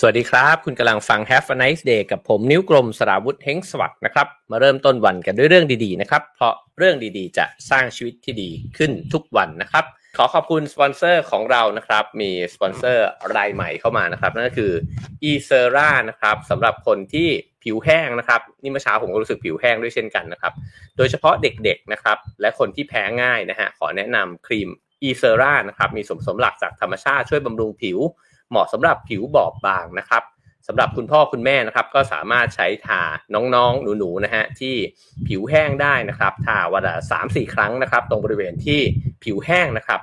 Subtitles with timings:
[0.00, 9.84] สวัสดีครับ คุณกำลังฟัง Have a nice day กับผมนิ้วกลมสราวุธเฮงสวัสดนะครับ มาเริ่มต้นวันกันด้วยเรื่องดีๆนะครับ เพราะเรื่องดีๆ จะสร้างชีวิตที่ดีขึ้นทุกวันนะครับ
[10.16, 14.72] ขอขอบคุณสปอนเซอร์ของเรานะครับ มีสปอนเซอร์รายใหม่เข้ามานะครับ นั่นก็คือ
[15.30, 17.28] e s e r a นะครับสำหรับคนที่
[17.64, 20.52] ผิวแห้งนะครับ นี่เมื่อเช้าผมก็รู้สึกผิวแห้งด้วยเช่นกันนะครับ
[20.96, 24.68] โดยเฉพาะเด็กๆนะครับ และคนที่แพ้ง่ายนะฮะขอแนะนำครีม
[25.08, 28.00] e s e r a นะครับมีสมสมหลักจากธรรมชาติช่วยบำรุงผิว
[28.50, 30.22] เหมาะสำหรับผิวบอบบางนะครับ
[30.68, 33.02] สำหรับคุณพ่อคุณแม่นะครับ ก็สามารถใช้ทา
[33.34, 34.74] น้องๆ หนูๆนะฮะที่
[35.28, 38.80] ผิวแห้งได้นะครับทาวันละสามสี่ครั้งนะครับ ตรงบริเวณที่
[39.24, 40.00] ผิวแห้งนะครับ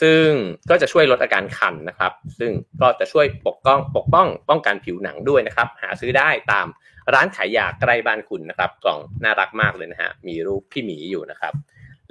[0.00, 0.26] ซึ่ง
[0.70, 2.50] ก็จะช่วยลดอาการคันนะครับ ซึ่ง
[2.82, 6.66] ก็จะช่วยปกป้องปกป้องป้องกันผิวหนังด้วยนะครับ หาซื้อได้ตาม
[7.14, 11.54] ร้านขายยาใกล้บ้านคุณนะครับ กล่องน่ารักมากเลยนะฮะมีรูปพี่หมีอยู่นะครับ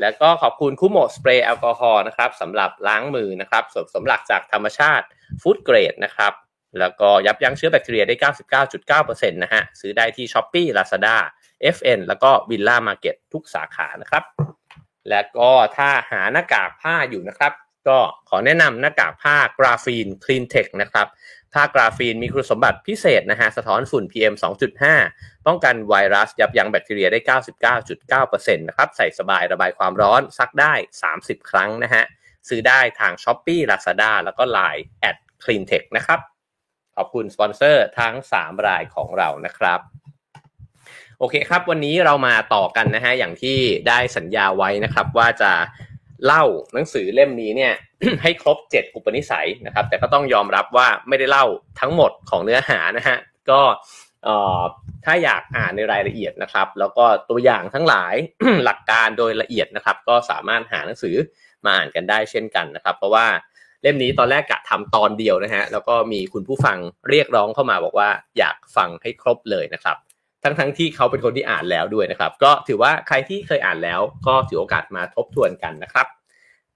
[0.02, 5.06] แล้วก็ขอบคุณคูโมสเปรย์แอลกอฮอล์นะครับสำหรับล้างมือนะครับส่วนสมหลักจากธรรมชาติ
[5.41, 6.33] ฟู้ดเกรดนะครับ
[6.80, 8.16] แล้วก็ยับยั้งเชื้อแบคทีเรียได้
[8.61, 11.17] 99.9%นะฮะซื้อได้ที่ s h อ p e e Lazada
[11.75, 14.23] FN แล้วก็ Villa Market ทุกสาขานะครับ
[15.09, 17.53] และก็ถ้าหาหน้ากากผ้าอยู่นะครับ
[17.88, 21.08] ก็ขอแนะนำหน้ากากผ้ากราฟีน Clean Tech นะครับ
[21.53, 24.33] ผ้ากราฟีนมีคุณสมบัติพิเศษนะฮะสะท้อนฝุ่น PM
[24.89, 27.19] 2.5 ป้องกันไวรัสยับยั้งแบคทีเรียได้
[28.28, 30.73] 99.9%นะครับใส่สบายระบายความร้อนซักได้
[31.11, 32.03] 30 ครั้งนะฮะ
[32.50, 36.19] ซื้อได้ทาง s h อ p e e Lazada แล้วก็ Line at cleantech นะครับ
[36.95, 39.80] ขอบคุณสปอนเซอร์ทั้ง 3 รายของเรานะครับ
[41.19, 45.52] โอเคครับ วันนี้เรามาต่อกันนะฮะอย่างที่ได้สัญญาไว้นะครับว่าจะ
[46.25, 47.73] เล่าหนังสือเล่มนี้เนี่ย
[48.23, 51.45] ให้ครบ7อุปนิสัยนะครับ แต่ก็ต้องยอมรับว่าไม่ได้เล่า
[51.80, 53.17] ทั้งหมดของเนื้อหานะฮะ
[53.50, 53.62] ก็
[55.06, 58.16] ถ้าอยากอ่านในรายละเอียดนะครับ แล้วก็ตัวอย่างทั้งหลาย
[58.66, 61.16] หลักการโดยละเอียดนะครับ ก็สามารถหาหนังสือ
[61.66, 63.25] มาอ่านกันได้เช่นกันนะครับ เพราะว่า
[63.81, 66.78] เล่มนี้ตอนแรกกะทำตอนเดียวนะฮะแล้วก็มีคุณผู้ฟัง
[67.09, 69.97] เรียกร้องเข้ามาบอกว่าอยากฟังให้ครบเลยนะครับ
[70.44, 76.07] ทั้งทั้งที่เขาเป็นคนที่อ่านแล้วด้วยนะครับ ก็ถือว่าใครที่เคยอ่านแล้วก็ถือโอกาสมาทบทวนกันนะครับ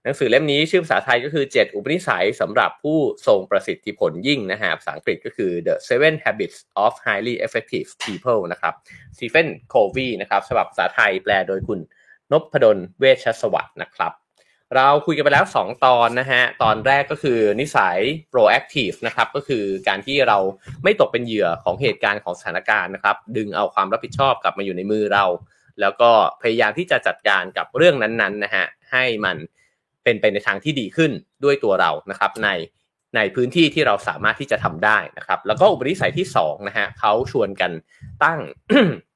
[0.03, 2.97] หนังสือเล่มนี้ชื่อภาษาไทยก็คือ 7 อุปนิสัยสำหรับผู้
[3.27, 8.73] ทรงประสิทธิผลยิ่งนะฮะภาษาอังกฤษก็คือ The Seven Habits of Highly Effective People นะครับ
[9.17, 11.79] ซีเฟนโควีนะครับฉบับภาษาไทยแปลโดยคุณ
[12.31, 14.11] นพดลเวชสวัสด์นะครับ
[14.75, 17.99] เราคุยกันไปแล้ว 2 ตอนนะฮะ ตอนแรกก็คือนิสัย
[18.33, 20.37] proactive นะครับ ก็คือการที่เรา
[20.83, 25.25] ไม่ตกเป็นเหยื่อของเหตุการณ์ของสถานการณ์นะครับ ดึงเอาความรับผิดชอบกลับมาอยู่ในมือเรา
[25.81, 26.11] แล้วก็
[26.41, 29.37] พยายามที่จะจัดการกับเรื่องนั้นๆนะฮะ ให้มัน
[30.03, 31.11] เป็นไปในทางที่ดีขึ้น
[31.43, 32.49] ด้วยตัวเรานะครับ ใน
[33.15, 37.71] ในพื้นที่ที่เราสามารถที่จะทำได้นะครับ แล้วก็อุปนิสัยที่2นะฮะเขาชวนกัน
[38.23, 38.39] ตั้ง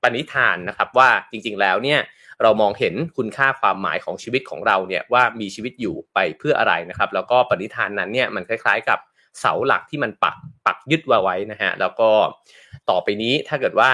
[0.01, 1.99] ปณิธานนะครับ ว่าจริงๆแล้วเนี่ย
[2.43, 8.99] เรามองเห็นคุณค่าความหมายของชีวิตของเราเนี่ยว่ามีชีวิตอยู่ไปเพื่ออะไรนะครับ แล้วก็ปณิธานนั้นเนี่ยมันคล้ายๆกับ
[9.39, 12.09] เสาหลักที่มันปักปักยึดไว้นะฮะแล้วก็
[12.89, 13.89] ต่อไปนี้ถ้าเกิดว่า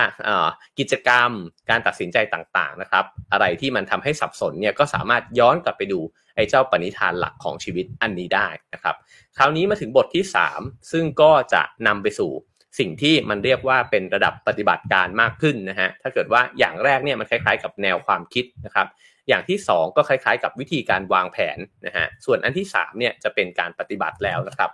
[0.79, 1.29] กิจกรรม
[1.69, 5.99] การตัดสินใจต่างๆนะครับ อะไรที่มันทำให้สับสนเนี่ยก็สามารถย้อนกลับไปดู
[6.35, 8.95] ไอ้เจ้าปณิธานหลักของชีวิตอันนี้ได้นะครับ
[9.37, 10.23] คราวนี้มาถึงบทที่
[10.55, 12.31] 3 ซึ่งก็จะนำไปสู่
[12.79, 18.87] สิ่งที่มันเรียกว่าเป็นระดับปฏิบัติการมากขึ้นนะฮะถ้าเกิดว่าอย่างแรกเนี่ยมันคล้ายๆ กับแนวความคิดนะครับ
[19.27, 24.71] อย่างที่ 2 ก็คล้ายๆ กับวิธีการวางแผนนะฮะส่วนอันที่3เนี่ยจะเป็นการปฏิบัติแล้วนะครับ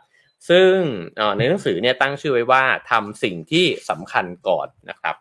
[0.50, 0.76] ซึ่ง
[1.38, 5.16] ในหนังสือเนี่ยตั้งชื่อไว้ว่าทำสิ่งที่สำคัญก่อนนะครับ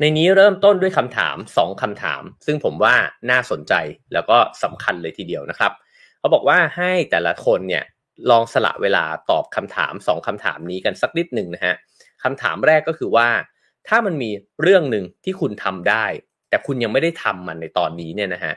[0.00, 2.94] ในนี้เริ่มต้นด้วยคำถาม 2คำถาม ซึ่งผมว่า
[3.30, 3.74] น่าสนใจ
[4.12, 5.72] แล้วก็สำคัญเลยทีเดียวนะครับ
[6.18, 7.84] เขาบอกว่าให้แต่ละคนเนี่ย
[8.30, 11.74] ลองสละเวลาตอบคำถามสองคำถามนี้กันสักนิดหนึ่งนะฮะ
[12.22, 13.28] คำถามแรกก็คือว่า
[13.88, 14.30] ถ้ามันมี
[14.62, 16.04] เรื่องหนึ่งที่คุณทำได้
[16.48, 18.54] แต่คุณยังไม่ได้ทำมันในตอนนี้เนี่ยนะฮะ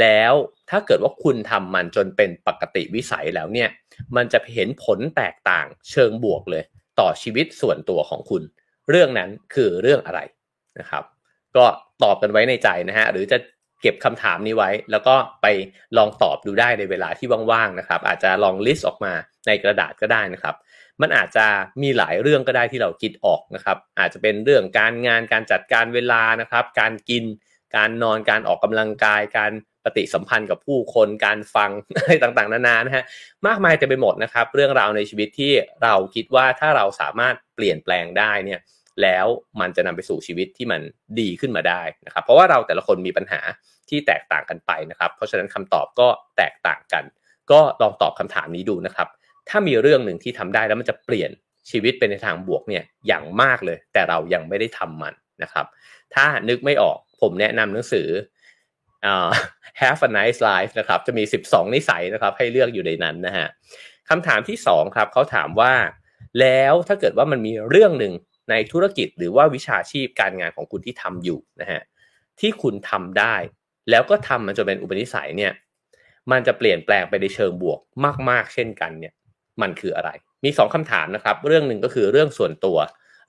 [0.00, 0.32] แล้ว
[0.70, 3.68] ถ้าเกิดว่าคุณทำมันจนเป็นปกติวิสัยแล้วเนี่ย
[4.16, 6.64] มันจะเห็นผลแตกต่างเชิงบวกเลย
[7.00, 8.42] ต่อชีวิตส่วนตัวของคุณ
[8.90, 10.20] เรื่องนั้นคือเรื่องอะไร
[10.78, 11.04] นะครับ
[11.56, 11.64] ก็
[12.02, 13.38] ตอบกันไว้ในใจนะฮะหรือจะ
[13.82, 15.46] เก็บคำถามนี้ไว้ แล้วก็ไป
[15.96, 19.12] ลองตอบดูได้ในเวลาที่ว่างๆนะครับ อาจจะลองลิสต์ออกมา
[19.46, 20.54] ในกระดาษก็ได้นะครับ
[21.00, 21.46] มันอาจจะ
[21.82, 27.24] มีหลายเรื่องก็ได้ที่เราคิดออกนะครับ อาจจะเป็นเรื่องการงานการจัดการเวลานะครับ การกิน
[27.76, 29.52] การนอนการออกกำลังกาย การ
[29.84, 33.04] ปฏิสัมพันธ์กับผู้คนการฟังอะไรต่างๆ นานานะฮะ
[33.46, 35.52] มากมายเต็มไปหมดนะครับ เรื่องราวในชีวิตที่
[35.82, 38.60] เราคิดว่าถ้าเราสามารถเปลี่ยนแปลงได้เนี่ย
[39.02, 39.26] แล้ว
[39.60, 40.80] มันจะนำไปสู่ชีวิตที่มัน
[41.20, 43.40] ดีขึ้นมาได้นะครับ เพราะว่าเราแต่ละคนมีปัญหา
[43.92, 47.04] ที่แตกต่างกันไปนะครับ เพราะฉะนั้นคำตอบก็แตกต่างกัน
[47.50, 49.08] ก็ลองตอบคำถามนี้ดูนะครับ
[49.48, 51.30] ถ้ามีเรื่องหนึ่งที่ทำได้แล้วมันจะเปลี่ยน
[51.70, 55.66] ชีวิตเป็นในทางบวกเนี่ยอย่างมากเลย แต่เรายังไม่ได้ทำมันนะครับ
[56.14, 58.08] ถ้านึกไม่ออกผมแนะนำหนังสือ
[59.10, 59.30] uh,
[59.80, 63.46] Have a nice life นะครับ จะมี 12 นิสัยนะครับ ให้เลือกอยู่ในนั้นนะฮะ
[64.08, 65.74] คำถามที่ 2 ครับเขาถามว่า
[66.40, 68.12] แล้วถ้าเกิดว่ามันมีเรื่องหนึ่ง
[68.50, 71.82] ในธุรกิจหรือว่าวิชาชีพการงานของคุณที่ทำอยู่นะฮะ
[72.40, 73.34] ที่คุณทำได้
[73.90, 75.52] แล้วก็ทำมันจนเป็นอุปนิสัยเนี่ย
[76.30, 77.80] มันจะเปลี่ยนแปลงไปในเชิงบวก
[78.28, 79.14] มาก ๆ เช่นกันเนี่ย
[79.62, 80.10] มันคืออะไร
[80.44, 82.78] มี 2คำถามนะครับ เรื่องหนึ่งก็คือเรื่องส่วนตัว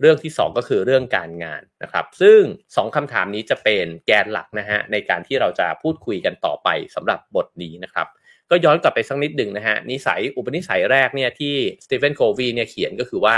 [0.02, 2.40] เรื่องที่ 2 ก็คือเรื่องการงานนะครับ ซึ่ง
[2.70, 8.08] 2คำถามนี้จะเป็นแกนหลักนะฮะในการที่เราจะพูดคุยกันต่อไปสำหรับบทนี้นะครับ
[8.50, 11.54] ก็ย้อนกลับไปสักนิดหนึ่งนะฮะนิสัยอุปนิสัยแรกเนี่ยที่
[11.86, 13.38] สตีเฟนโควีเนี่ยเขียนก็คือว่า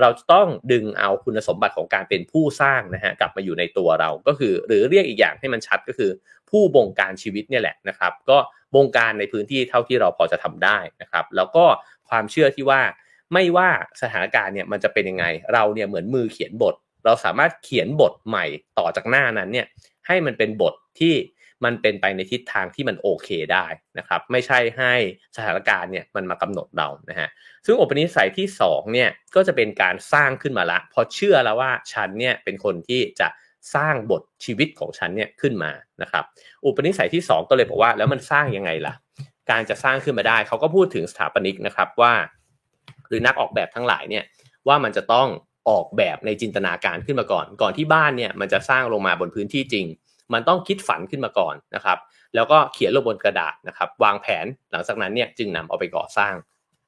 [0.00, 6.10] เราจะต้องดึงเอาคุณสมบัติของการเป็นผู้สร้างนะฮะกลับมาอยู่ในตัวเราก็คือ หรือเรียกอีกอย่างให้มันชัดก็คือ
[6.50, 8.38] ผู้บงการชีวิตเนี่ยแหละนะครับ ก็
[8.74, 11.64] บงการในพื้นที่เท่าที่เราพอจะทำได้นะครับ แล้วก็
[12.08, 12.80] ความเชื่อที่ว่า
[13.32, 13.70] ไม่ว่า
[14.02, 18.44] สถานการณ์เนี่ยมันจะเป็นยังไง เราเนี่ยเหมือนมือเขียนบท เราสามารถเขียนบทใหม่
[18.78, 19.66] ต่อจากหน้านั้นเนี่ย
[20.06, 21.14] ให้มันเป็นบทที่
[21.64, 23.66] มันเป็นไปในทิศทางที่มันโอเคได้
[23.98, 24.92] นะครับ ไม่ใช่ให้
[25.36, 27.28] สถานการณ์เนี่ยมันมากำหนดเรานะฮะ
[27.66, 33.28] ซึ่งอุปนิสัยที่2เนี่ยก็จะเป็นการสร้างขึ้นมาละพอเชื่อแล้วว่าฉันเนี่ยเป็นคนที่จะ
[33.74, 35.72] สร้างบทชีวิตของฉันเนี่ยขึ้นมา
[36.02, 36.24] นะครับ
[36.64, 38.94] อุปนิสัยที่ 2 ก็เลยบอกว่าแล้วมันสร้างยังไงล่ะ
[39.50, 42.12] การจะสร้างขึ้นมาได้เขาก็พูดถึงสถาปนิกนะครับว่า
[43.08, 44.24] หรือนักออกแบบทั้งหลายเนี่ย
[44.68, 45.28] ว่ามันจะต้อง
[45.68, 49.86] ออกแบบในจินตนาการขึ้นมาก่อน ก่อนที่บ้านเนี่ยมันจะสร้างลงมาบนพื้นที่จริง
[50.32, 51.98] มันต้องคิดฝันขึ้นมาก่อนนะครับ
[52.34, 56.34] แล้วก็เขียนลงบนกระดาษนะครับ วางแผนหลังจากนั้นเนี่ยจึงนำเอาไปก่อสร้าง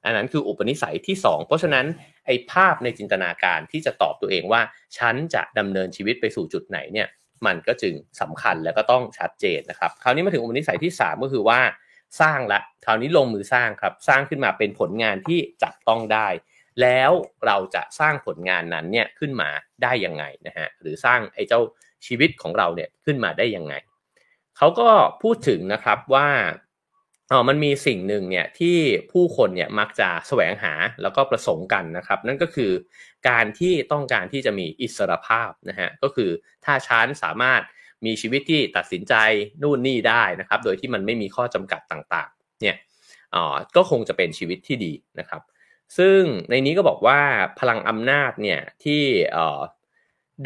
[0.05, 1.85] อันนั้นคืออุปนิสัยที่ 2 เพราะฉะนั้น
[2.25, 4.61] ไอ้ภาพในจินตนาการที่จะตอบตัวเองว่า
[4.97, 7.07] ฉันจะดำเนินชีวิตไปสู่จุดไหนเนี่ย
[7.45, 11.59] มันก็จึงสำคัญแล้วก็ต้องชัดเจนนะครับ คราวนี้มาถึงอุปนิสัยที่ 3 ก็คือว่า
[12.21, 16.27] สร้างละคราวนี้ลงมือสร้างครับ สร้างขึ้นมาเป็นผลงานที่จับต้องได้
[16.81, 17.11] แล้ว
[17.45, 19.49] เราจะสร้างผลงานนั้นเนี่ยขึ้นมา
[19.83, 21.61] ได้ยังไงนะฮะหรือสร้างไอ้เจ้า
[22.05, 23.73] ชีวิตของเราเนี่ยขึ้นมาได้ยังไง
[24.57, 24.89] เขาก็
[25.21, 26.27] พูดถึงนะครับว่า
[27.31, 28.77] อ๋อมันมีสิ่งหนึ่งเนี่ยที่
[29.11, 32.71] ผู้คนเนี่ยมักจะแสวงหาแล้วก็ประสงค์กันนะครับ นั่นก็คือ
[33.29, 36.29] การที่ต้องการที่จะมีอิสรภาพนะฮะก็คือ
[36.65, 37.61] ถ้าฉันสามารถ
[38.05, 39.13] มีชีวิตที่ตัดสินใจ
[39.63, 42.75] นู่นนี่ได้นะครับ โดยที่มันไม่มีข้อจำกัดต่างๆเนี่ย
[43.35, 43.43] อ๋อ
[43.75, 45.41] ก็คงจะเป็นชีวิตที่ดีนะครับ
[45.97, 47.21] ซึ่งในนี้ก็บอกว่า
[47.59, 49.03] พลังอำนาจเนี่ยที่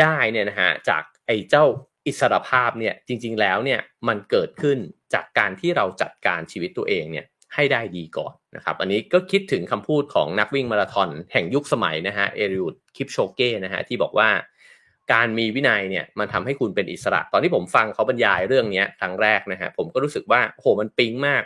[0.02, 1.66] ได้เนี่ยนะฮะจากไอ้เจ้า
[2.08, 4.78] อิสรภาพเนี่ยจริง ๆแล้วเนี่ยมันเกิดขึ้น
[5.14, 7.26] จากการที่เราจัดการชีวิตตัวเองเนี่ย
[7.56, 14.30] ให้ได้ดีก่อนนะครับ อันนี้ก็คิดถึงคำพูดของนักวิ่งมาราธอนแห่งยุคสมัยนะฮะเอริอุดคิปโชเก้นะฮะที่บอกว่า
[15.14, 21.44] การมีวินัยเนี่ยมันทำให้คุณเป็นอิสระ ตอนที่ผมฟังเขาบรรยายเรื่องนี้ครั้งแรกนะฮะผมก็รู้สึกว่าโหมันปิ๊งมาก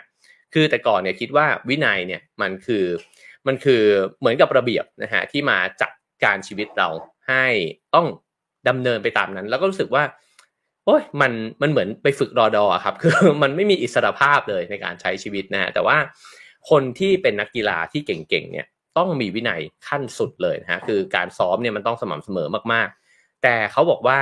[0.54, 2.84] คือแต่ก่อนเนี่ยคิดว่าวินัยเนี่ยมันคือ
[3.46, 3.82] มันคือ
[4.20, 5.90] เหมือนกับระเบียบนะฮะที่มาจัด
[6.24, 6.88] การชีวิตเรา
[7.28, 7.46] ให้
[7.94, 8.06] ต้อง
[8.68, 10.04] ดำเนินไปตามนั้น แล้วก็รู้สึกว่า
[10.86, 11.32] โอ้ยมัน
[11.62, 15.96] มันเหมือนไปฝึกรอดอครับ คือมันไม่มีอิสระภาพเลยในการใช้ชีวิตนะแต่ว่า
[16.70, 18.66] คนที่เป็นนักกีฬาที่เก่งๆเนี่ย
[18.98, 24.18] ต้องมีวินัยขั้นสุดเลยนะฮะคือการซ้อมเนี่ยมันต้องสม่ำเสมอมากๆ แต่เขาบอกว่า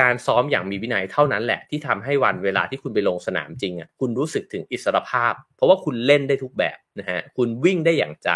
[0.00, 8.30] การซ้อมอย่างมีวินัยเท่านั้นแหละที่ทำให้วันเวลาที่คุณไปลงสนามจริงอะคุณรู้สึกถึงอิสรภาพ เพราะว่าคุณเล่นได้ทุกแบบนะฮะคุณวิ่งได้อย่างใจ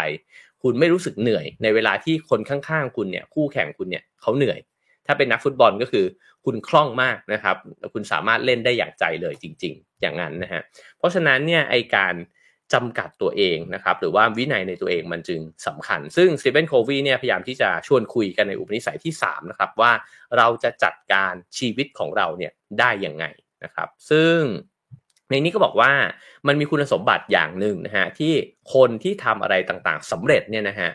[0.63, 4.59] คุณไม่รู้สึกเหนื่อย ในเวลาที่คนข้างๆ คุณเนี่ยคู่แข่งคุณเนี่ยเขาเหนื่อย
[5.05, 6.05] ถ้าเป็นนักฟุตบอลก็คือ
[6.45, 7.55] คุณคล่องมากนะครับ
[7.93, 10.61] คุณสามารถเล่นได้อย่างใจเลยจริง ๆ อย่างนั้นนะฮะ
[10.97, 12.13] เพราะฉะนั้นเนี่ยไอการ
[12.73, 19.91] จำกัดตัวเองนะครับหรือว่าวินัยในตัวเองมันจึงสำคัญ ซึ่งซีเบนโควีเนี่ยพยายามที่จะชวนคุยกันในอุปนิสัยที่3นะครับว่า
[20.37, 23.25] เราจะจัดการชีวิตของเราเนี่ยได้อย่างไง
[23.63, 24.37] นะครับ ซึ่ง
[25.29, 25.91] ในนี้ก็บอกว่า
[26.47, 28.33] มันมีคุณสมบัติอย่างหนึ่งนะฮะที่
[28.73, 30.89] คนที่ทำอะไรต่างๆสำเร็จเนี่ยนะฮะ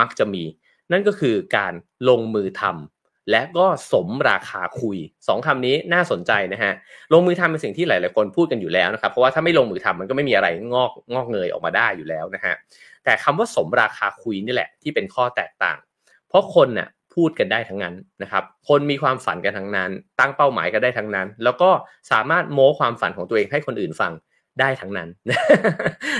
[0.00, 0.44] มักจะมี
[0.92, 1.72] นั่นก็คือการ
[2.08, 2.97] ลงมือทำ
[3.30, 6.72] และก็สมราคาคุยสองคำนี้น่าสนใจนะฮะ
[7.12, 12.54] ลงมือทำเป็นสิ่งที่หลาย ๆ คนพูดกันอยู่แล้วนะครับเพราะว่าถ้าไม่ลงมือทำมันก็ไม่มีอะไรงอกงอกเงยออกมาได้อยู่แล้วนะฮะ
[13.04, 15.78] แต่คำว่าสมราคาคุยนี่แหละที่เป็นข้อแตกต่าง
[16.28, 21.70] เพราะคนน่ะพูดกันได้ทั้งนั้นนะครับ คนมีความฝันกันทั้งนั้น ตั้งเป้าหมายกันได้ทั้งนั้น แล้วก็
[22.12, 24.12] สามารถโม้ความฝันของตัวเองให้คนอื่นฟัง
[24.60, 25.08] ได้ทั้งนั้น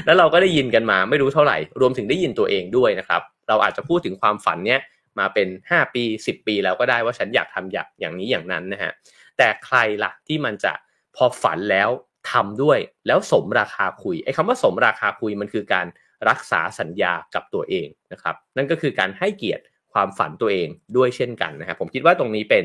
[0.07, 4.81] แล้วเราก็ได้ยินกันมาไม่รู้เท่าไหร่ รวมถึงได้ยินตัวเองด้วยนะครับ เราอาจจะพูดถึงความฝันเนี้ย
[5.21, 8.93] มาเป็น 5 ปี 10 ปีแล้วก็ได้ว่าฉันอยากทำอยากอย่างนี้อย่างนั้นนะฮะ
[9.39, 10.73] แต่ใครล่ะที่มันจะ
[11.17, 11.89] พอฝันแล้ว
[12.33, 15.87] ทำด้วยแล้วสมราคาคุยไอ้คำว่าสมราคาคุยมันคือการ
[16.29, 22.65] รักษาสัญญากับตัวเองนะครับ นั่นก็คือการให้เกียรติความฝันตัวเองด้วยเช่นกันนะครับผมคิดว่าตรงนี้เป็น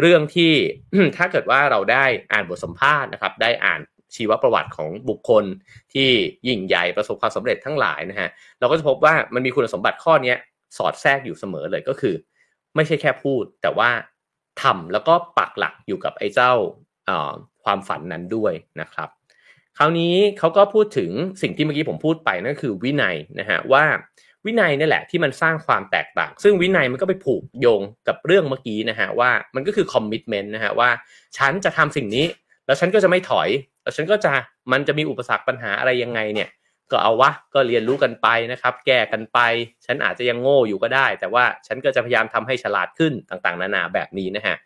[0.00, 0.52] เรื่องที่
[1.16, 3.80] ถ้าเกิดว่าเราได้อ่านบทสัมภาษณ์นะครับ ได้อ่าน
[4.14, 5.44] ชีวประวัติของบุคคล
[5.94, 6.10] ที่
[6.48, 8.28] ยิ่งใหญ่ประสบความสำเร็จทั้งหลายนะฮะ
[8.58, 10.34] เราก็จะพบว่ามันมีคุณสมบัติข้อนี้
[10.76, 12.14] สอดแทรกอยู่เสมอเลยก็คือ
[12.74, 13.90] ไม่ใช่แค่พูด แต่ว่า
[14.62, 16.52] ทำแล้วก็ปักหลักอยู่กับไอ้เจ้า
[17.64, 19.08] ความฝันนั้นด้วยนะครับ
[19.78, 21.10] คราวนี้เขาก็พูดถึง
[21.42, 23.84] สิ่งที่เมื่อกี้ผมพูดไปนั่นคือวินัยนะฮะว่า
[24.44, 30.90] วิวินัยนี่แหละที่มันสร้างความแตกต่าง ซึ่งวินัยมันก็ไปผูกโยงกับเรื่องเมื่อกี้นะฮะว่ามันก็คือคอมมิชเมนต์นะฮะว่า
[31.38, 32.26] ฉันจะทำสิ่งนี้
[32.66, 33.48] แล้วฉันก็จะไม่ถอย
[33.82, 34.32] แล้วฉันก็จะ
[34.72, 36.48] มันจะมีอุปสรรคปัญหาอะไรยังไงเนี่ย
[36.92, 39.38] ก็เอาวะก็เรียนรู้กันไปนะครับ แก้กันไป
[39.86, 44.56] ฉันอาจจะยังโง่อยู่ก็ได้ แต่ว่าฉันก็จะพยายามทำให้ฉลาดขึ้นต่างๆ นานาแบบนี้นะฮะ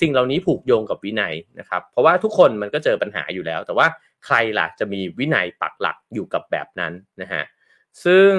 [0.00, 3.86] สิ่งเหล่านี้ผูกโยงกับวินัยนะครับ เพราะว่าทุกคนมันก็เจอปัญหาอยู่แล้ว แต่ว่า
[4.26, 6.92] ใครล่ะจะมีวินัยปักหลักอยู่กับแบบนั้น
[7.22, 7.42] นะฮะ
[8.04, 8.32] ซึ่ง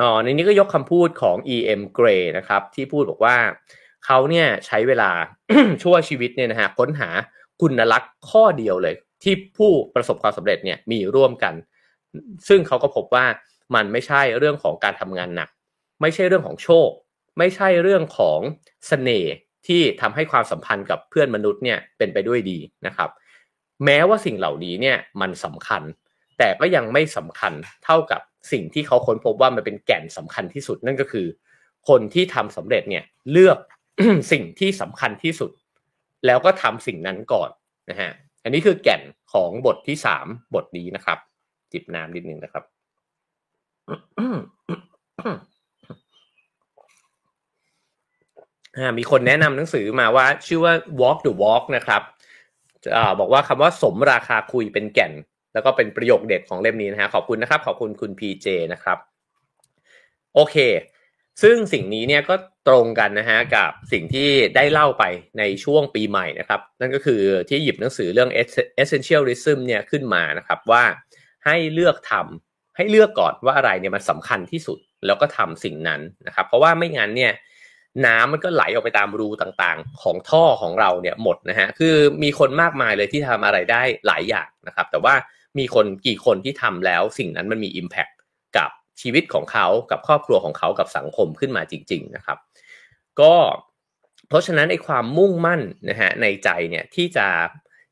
[0.00, 1.82] อ๋อในนี้ก็ยกคำพูดของ E.M.
[1.98, 3.36] Gray นะครับที่พูดบอกว่า
[4.06, 5.10] เขาเนี่ยใช้เวลา
[5.82, 7.10] ชั่วชีวิตเนี่ยนะฮะค้นหา
[7.60, 11.54] คุณลักษณ์ข้อเดียวเลย ที่ผู้ประสบความสำเร็จเนี่ยมีร่วมกัน
[12.48, 13.26] ซึ่งเขาก็พบว่า
[13.74, 15.48] มันไม่ใช่เรื่องของการทำงานหนัก
[16.00, 16.88] ไม่ใช่เรื่องของโชค
[17.38, 19.32] ไม่ใช่เรื่องของสเสน่ห์
[19.66, 23.10] ที่ทำให้ความสัมพันธ์กับเพื่อนมนุษย์เนี่ยเป็นไปด้วยดีนะครับ
[23.84, 25.82] แม้ว่าสิ่งเหล่านี้เนี่ยมันสำคัญ
[26.38, 27.52] แต่ก็ยังไม่สำคัญ
[27.84, 28.20] เท่ากับ
[28.52, 31.26] สิ่งที่เขาค้นพบว่ามันเป็นแก่นสำคัญที่สุด นั่นก็คือ
[31.88, 33.58] คนที่ทำสำเร็จเนี่ยเลือก
[34.32, 35.50] สิ่งที่สำคัญที่สุด
[36.26, 37.50] แล้วก็ทำสิ่งนั้นก่อน
[37.90, 38.10] นะฮะ
[38.42, 39.02] อันนี้คือแก่น
[39.32, 41.18] ของบทที่สามบทนี้นะครับ
[41.72, 42.64] จิบน้ำนิดนึงนะครับ
[48.98, 52.02] มีคนแนะนำหนังสือมาว่า ชื่อว่า Walk the Walk นะครับ
[52.94, 55.12] อบอกว่าคำว่าสมราคาคุยเป็นแก่น
[55.54, 58.98] แล้วก็เป็นประโยคเด็ดของเล่มนี้นะฮะขอบคุณนะครับ ขอบคุณคุณ PJ นะครับ
[60.34, 60.56] โอเค
[61.42, 62.34] ซึ่งสิ่งนี้เนี่ยก็
[62.68, 65.04] ตรงกันนะฮะกับสิ่งที่ได้เล่าไป
[65.38, 68.30] ในช่วงปีใหม่นะครับ นั่นก็คือที่หยิบหนังสือเรื่อง
[68.82, 70.84] essentialism เนี่ยขึ้นมานะครับว่า
[71.46, 77.32] ให้เลือกทำให้เลือกก่อนว่าอะไรเนี่ยมันสำคัญที่สุดแล้วก็ทำสิ่งนั้นนะครับ เพราะว่าไม่งั้นเนี่ย
[78.06, 85.14] น้ำมันก็ไหลออกไปตามรูต่างๆ ของท่อของเราเนี่ยหมดนะฮะคือมีคนมากมายเลยที่ทำอะไรได้หลายอย่างนะครับ แต่ว่า
[85.58, 88.14] มีคนกี่คนที่ทำแล้วสิ่งนั้นมันมี Impact
[88.56, 88.70] กับ
[89.00, 92.38] ชีวิตของเขากับครอบครัวของเขากับสังคมขึ้นมาจริง ๆนะครับ
[93.20, 93.34] ก็
[94.28, 97.26] เพราะฉะนั้นไอ้ความมุ่งมั่นนะฮะในใจเนี่ยที่จะ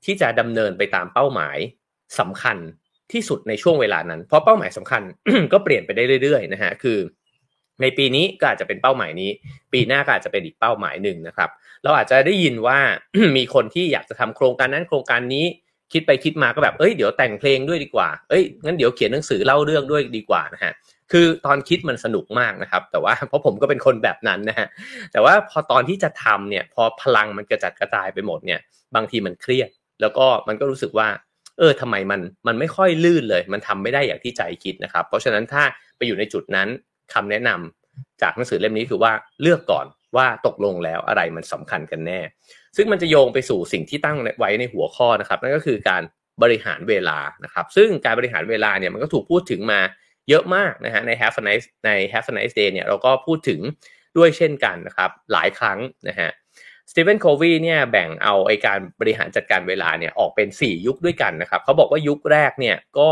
[0.05, 1.59] ที่จะดำเนินไปตามเป้าหมาย
[2.19, 2.59] สำคัญ
[3.15, 5.03] ที่สุดในช่วงเวลานั้น เพราะเป้าหมายสำคัญ
[5.53, 6.99] ก็เปลี่ยนไปได้เรื่อยๆนะฮะคือ
[7.83, 9.31] ในปีนี้ก็อาจจะเป็นเป้าหมายนี้
[9.73, 11.51] ปีหน้าก็อาจจะเป็นอีกเป้าหมายหนึ่งนะครับ
[11.85, 12.79] เราอาจจะได้ยินว่า
[13.37, 15.47] มีคนที่อยากจะทำโครงการนั้นโครงการนี้
[15.93, 20.73] คิดไปคิดมาก็แบบ เอ้ย เดี๋ยวแต่งเพลงด้วยดีกว่า เอ้ย งั้นเดี๋ยวเขียนหนังสือเล่าเรื่องด้วยดีกว่านะฮะ
[21.13, 24.67] คือตอนคิดมันสนุกมากนะครับ แต่ว่าเพราะผมก็เป็นคนแบบนั้นนะฮะ
[25.13, 28.61] แต่ว่าพอตอนที่จะทำเนี่ย พอพลังมันกระจัดกระจายไปหมดเนี่ย
[28.95, 31.09] บางทีมันเครียด แล้วก็มันก็รู้สึกว่า
[31.61, 35.63] เออทำไมมันมันไม่ค่อยลื่นเลย มันทำไม่ได้อย่างที่ใจคิดนะครับ เพราะฉะนั้นถ้า
[35.97, 36.69] ไปอยู่ในจุดนั้น
[37.15, 39.13] คำแนะนำจากหนังสือเล่มนี้คือว่า
[39.43, 39.87] เลือกก่อน
[40.17, 42.21] ว่าตกลงแล้วอะไรมันสำคัญกันแน่
[42.77, 46.03] ซึ่งมันจะโยงไปสู่สิ่งที่ตั้งไว้ในหัวข้อนะครับ นั่นก็คือการ
[46.43, 49.81] บริหารเวลานะครับ ซึ่งการบริหารเวลาเนี่ยมันก็ถูกพูดถึงมา
[50.29, 53.61] เยอะมากนะฮะใน Have a nice ใน Have a nice day เนี่ยเราก็พูดถึง
[54.17, 56.31] ด้วยเช่นกันนะครับ หลายครั้งนะฮะ
[56.91, 63.09] สตีเฟนโควีเนี่ยแบ่งเอาไอการบริหารจัดการเวลาเนี่ยออกเป็น 4 ยุคด้วยกันนะครับเขาบอกว่ายุคแรกเนี่ยก็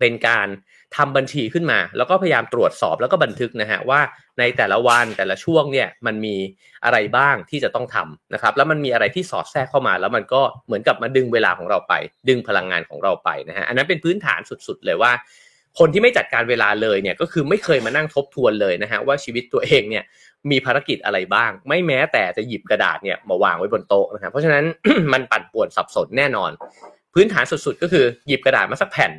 [0.00, 0.48] เป็นการ
[0.96, 4.00] ทำบัญชีขึ้นมา แล้วก็พยายามตรวจสอบแล้วก็บันทึกนะฮะว่า
[4.38, 6.36] ในแต่ละวันแต่ละช่วงเนี่ยมันมี
[6.84, 11.94] อะไรบ้างที่จะต้องทำนะครับแล้วมันมีอะไรที่สอดแทรกเข้ามา แล้วมันก็เหมือนกับมาดึงเวลาของเราไป
[12.28, 15.12] ดึงพลังงานของเราไปนะฮะอันนั้นเป็นพื้นฐานสุดๆ เลยว่า
[15.78, 20.04] คนที่ไม่จัดการเวลาเลยเนี่ยก็คือไม่เคยมานั่งทบทวนเลยนะฮะว่าชีวิตตัวเองเนี่ย
[20.50, 24.64] มีภารกิจอะไรบ้าง ไม่แม้แต่จะหยิบกระดาษเนี่ยมาวางไว้บนโต๊ะนะครับเพราะฉะนั้น
[25.12, 26.50] มันปั่นป่วนสับสนแน่นอน
[27.14, 29.12] พื้นฐานสุดๆ ก็คือหยิบกระดาษมาสักแผ่น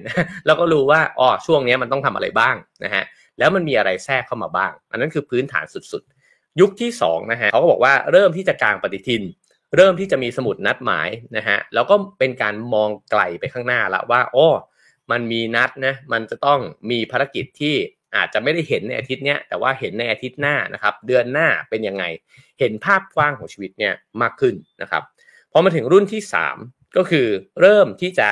[0.45, 3.03] แล้วก็รู้ว่าอ๋อช่วงนี้มันต้องทำอะไรบ้างนะฮะ
[3.39, 9.23] แล้วมันมีอะไรแทรกเข้ามาบ้าง อันนั้นคือพื้นฐานสุดๆ ยุคที่2นะฮะเขาก็บอกว่าเริ่มที่จะกางปฏิทิน
[9.75, 14.47] เริ่มที่จะมีสมุดนัดหมายนะฮะแล้วก็เป็นการมองไกลไปข้างหน้าละว่าโอ้
[15.11, 16.59] มันมีนัดนะมันจะต้อง
[16.91, 17.75] มีภารกิจที่
[18.15, 22.03] อาจจะไม่ได้เห็นในอาทิตย์เนี้ยแต่ว่าเห็นในอาทิตย์หน้านะครับ เดือนหน้าเป็นยังไง
[22.59, 25.03] เห็นภาพกว้างของชีวิตเนี่ยมากขึ้นนะครับ
[25.51, 26.21] พอมาถึงรุ่นที่
[26.59, 27.27] 3 ก็คือ
[27.61, 28.29] เริ่มที่จะ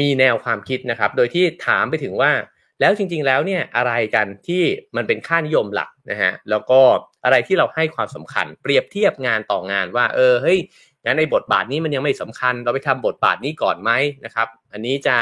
[0.00, 2.32] มีแนวความคิดนะครับ โดยที่ถามไปถึงว่า
[2.80, 4.62] แล้วจริง ๆ แล้วเนี่ยอะไรกันที่
[4.96, 6.80] มันเป็นค่านิยมหลักนะฮะแล้วก็
[7.24, 10.58] อะไรที่เราให้ความสำคัญ เปรียบเทียบงานต่องานว่า เออเฮ้ย
[11.04, 13.90] งั้นในบทบาทนี้มันยังไม่สำคัญ เราไปทำบทบาทนี้ก่อนไหม
[14.24, 15.16] นะครับ อันนี้จะ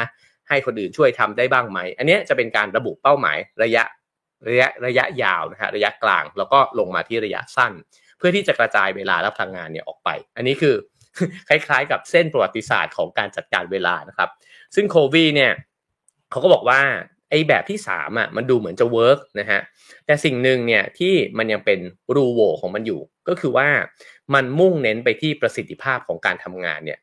[0.48, 3.84] ให้คนอื่นช่วยทำได้บ้างไหม อันนี้จะเป็นการระบุเป้าหมายระยะ
[4.48, 7.72] ระยะระยะยาวนะฮะระยะกลางแล้วก็ลงมาที่ระยะสั้น
[8.18, 10.74] เพื่อที่จะกระจายเวลาและพลังงานเนี่ยออกไป อันนี้คือ
[11.48, 14.30] คล้ายๆ กับเส้นประวัติศาสตร์ของการจัดการเวลานะครับ
[14.74, 15.52] ซึ่งโควีเนี่ย
[16.30, 16.80] เขาก็บอกว่า
[17.30, 19.60] ไอ้แบบที่3อะมันดูเหมือนจะเวิร์กนะฮะ
[20.06, 21.78] แต่สิ่งหนึ่งเนี่ยที่มันยังเป็น
[22.14, 23.68] รูโวของมันอยู่ ก็คือว่า
[24.34, 26.98] มันมุ่งเน้นไปที่ประสิทธิภาพของการทำงานเนี่ย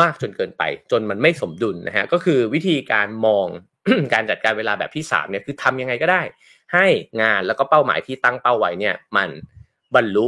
[0.00, 3.46] มากจนเกินไป จนมันไม่สมดุลนะฮะก็คือวิธีการมอง
[4.12, 6.22] การจัดการเวลาแบบที่3เนี่ยคือทำยังไงก็ได้
[6.74, 6.86] ให้
[7.22, 9.30] งานแล้วก็เป้าหมายที่ตั้งเป้าไว้เนี่ยมัน
[9.94, 10.26] บรรลุ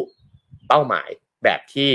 [0.69, 1.09] เป้าหมาย
[1.45, 1.91] แบบที่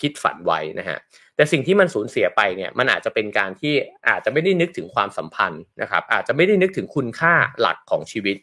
[0.00, 0.98] คิดฝันไว้นะฮะ
[1.36, 3.74] แต่สิ่งที่มันสูญเสียไปเนี่ยมันอาจจะเป็นการที่
[4.08, 8.36] อาจจะไม่ได้นึกถึงความสัมพันธ์นะครับ อาจจะไม่ได้นึกถึงคุณค่าหลักของชีวิต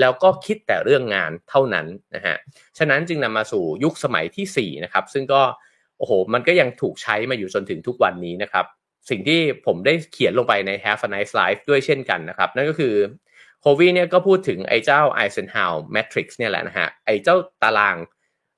[0.00, 2.36] แล้วก็คิดแต่เรื่องงานเท่านั้นนะฮะ
[2.78, 5.42] ฉะนั้นจึงนำมาสู่ยุคสมัยที่4นะครับซึ่งก็
[5.98, 8.64] โอ้โห มันก็ยังถูกใช้มาอยู่จนถึงทุกวันนี้นะครับ
[9.10, 12.94] สิ่งที่ผมได้เขียนลงไปใน Have a nice life ด้วยเช่นกันนะครับ นั่นก็คือ
[13.60, 17.96] โควีเนี่ยก็พูดถึงไอ้เจ้า Eisenhower Matrix เนี่ยแหละนะฮะ ไอ้เจ้าตาราง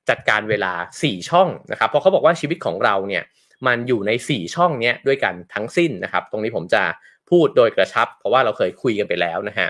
[0.09, 3.23] จัดการเวลา 4 ช่องนะครับ เพราะเขาบอกว่าชีวิตของเราเนี่ย
[3.67, 6.83] มันอยู่ใน 4 ช่องเนี้ด้วยกันทั้งสิ้นนะครับ ตรงนี้ผมจะ
[7.29, 9.69] พูดโดยกระชับ เพราะว่าเราเคยคุยกันไปแล้วนะฮะ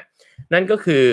[0.54, 1.06] นั่นก็คือ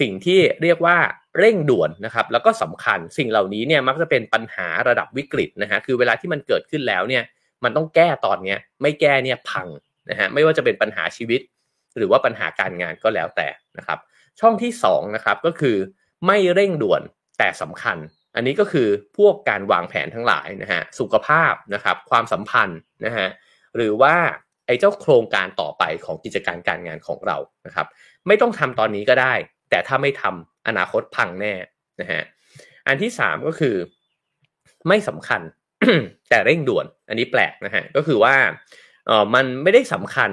[0.00, 0.96] สิ่งที่เรียกว่า
[1.38, 7.22] เร่งด่วนนะครับแล้วก็สำคัญสิ่งเหล่านี้เนี่ยมักจะเป็นปัญหาระดับวิกฤตนะฮะคือเวลาที่มันเกิดขึ้นแล้วเนี่ย
[7.64, 9.68] มันต้องแก้ตอนนี้ไม่แก้เนี่ยพัง
[10.10, 11.40] นะฮะไม่ว่าจะเป็นปัญหาชีวิต
[11.96, 13.48] หรือว่าปัญหาการงานก็แล้วแต่
[13.78, 13.98] นะครับ
[14.40, 15.76] ช่องที่2นะครับก็คือ
[16.26, 17.02] ไม่เร่งด่วน
[17.38, 17.96] แต่สำคัญ
[18.36, 23.28] อันนี้ก็คือพวกการวางแผนทั้งหลายนะฮะสุขภาพนะครับความสัมพันธ์นะฮะ
[23.76, 24.14] หรือว่า
[24.66, 27.36] ไอ้เจ้าโครงการต่อไปของกิจการการงานของเรา
[27.66, 27.86] นะครับ
[28.26, 29.34] ไม่ต้องทำตอนนี้ก็ได้
[29.74, 31.54] แต่ถ้าไม่ทำอนาคตพังแน่
[32.00, 32.22] นะฮะ
[32.86, 33.76] อันที่สามก็คือ
[34.88, 35.40] ไม่สำคัญ
[36.28, 38.34] แต่เร่งด่วน อันนี้แปลกนะฮะก็คือว่า
[39.06, 40.30] เออมันไม่ได้สำคัญ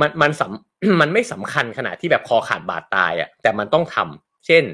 [0.00, 4.64] มันมันสำมันไม่สำคัญขนาดที่แบบคอขาดบาดตายอะ่ะแต่มันต้องทำเช่น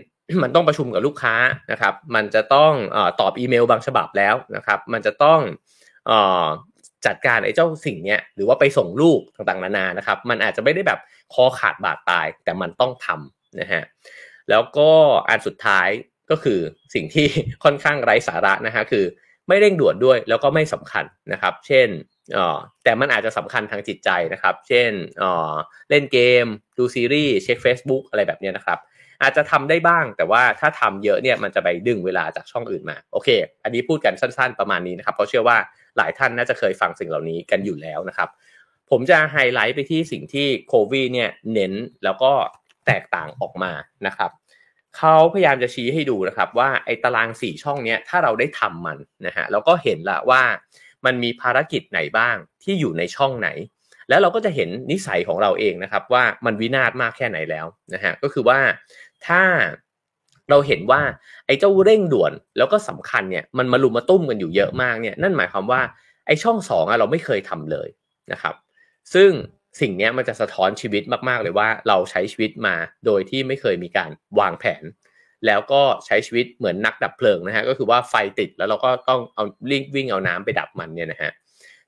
[0.42, 1.34] มันต้องประชุมกับลูกค้า
[1.72, 5.40] นะครับ มันจะต้องอตอบอีเมลบางฉบับแล้วนะครับ มันจะต้อง
[6.10, 6.12] อ
[7.06, 11.00] จัดการไอ้เจ้าสิ่งเนี้ยหรือว่าไปส่งลูกต่างๆนานานะครับ มันอาจจะไม่ได้แบบ
[11.34, 13.82] คอขาดบาดตาย แต่มันต้องทำ นะฮะ
[14.50, 14.90] แล้วก็
[15.28, 15.88] อันสุดท้าย
[16.30, 16.60] ก็คือ
[16.94, 17.28] สิ่งที่
[17.64, 19.04] ค่อนข้างไร้สาระนะฮะคือ
[19.48, 21.88] ไม่เร่งด่วนด้วยแล้วก็ไม่สำคัญนะครับ เช่น
[22.84, 24.90] แต่มันอาจจะสำคัญทางจิตใจนะครับ เช่น
[25.90, 26.46] เล่นเกม
[26.78, 28.78] ดูซีรีส์เช็ค Facebook อะไรแบบนี้นะครับ
[29.22, 33.28] อาจจะทำได้บ้าง แต่ว่าถ้าทำเยอะเนี่ยมันจะไปดึงเวลาจากช่องอื่นมา โอเค
[33.64, 35.56] อันนี้พูดกันสั้นๆประมาณนี้นะครับ เพราะเชื่อว่า
[35.96, 38.28] หลายท่านน่าจะเคยฟังสิ่งเหล่านี้กันอยู่แล้วนะครับ
[38.90, 41.72] ผมจะไฮไลท์ไปที่สิ่งที่โควีเนี่ยเน้น
[42.04, 42.32] แล้วก็
[42.86, 43.72] แตกต่างออกมา
[44.06, 44.30] นะครับ
[44.96, 50.42] เขาพยายามจะชี้ให้ดูนะครับว่าไอ้ตารางสี่ช่องเนี้ยถ้าเราได้ทำมันนะฮะแล้วก็เห็นละว่า
[51.04, 53.48] มันมีภารกิจไหนบ้างที่อยู่ในช่องไหน
[54.08, 58.58] แล้วเราก็จะเห็นนิสัยของเราเองนะครับว่ามันวินาศมากแค่ไหนแล้วนะฮะก็คือว่า
[59.26, 59.42] ถ้า
[60.50, 61.00] เราเห็นว่า
[61.46, 65.80] ไอ้เจ้าเร่งด่วนแล้วก็สำคัญเนี่ยมันมาลุมมาตุ้มกันอยู่เยอะมากเนี่ยนั่นหมายความว่า
[66.26, 67.88] ไอ้ช่องสองอะเราไม่เคยทำเลย
[68.32, 68.54] นะครับ
[69.14, 69.30] ซึ่ง
[69.80, 72.74] สิ่งนี้มันจะสะท้อนชีวิตมาก ๆ เลยว่าเราใช้ชีวิตมา
[73.06, 74.10] โดยที่ไม่เคยมีการ
[74.40, 74.84] วางแผน
[75.46, 81.32] แล้วก็ใช้ชีวิตเหมือนนักดับเพลิงนะฮะก็คือว่าไฟติดแล้วเราก็ต้องเอาลิงวิ่งเอาน้ำไปดับมันเนี่ยนะฮะ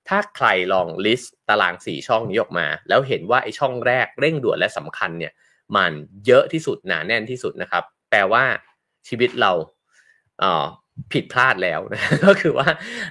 [0.09, 5.33] ถ้าใครลองลิสต์ตารางสี่ช่องนี้ออกมา แล้วเห็นว่าไอ้ช่องแรกเร่งด่วนและสำคัญเนี่ย
[5.77, 5.93] มัน
[6.27, 8.45] เยอะที่สุดหนาแน่นที่สุดนะครับ แปลว่า
[9.09, 9.53] ชีวิตเรา
[10.41, 10.67] เอ่อ
[11.13, 12.69] ผิดพลาดแล้วนะก็คือว่า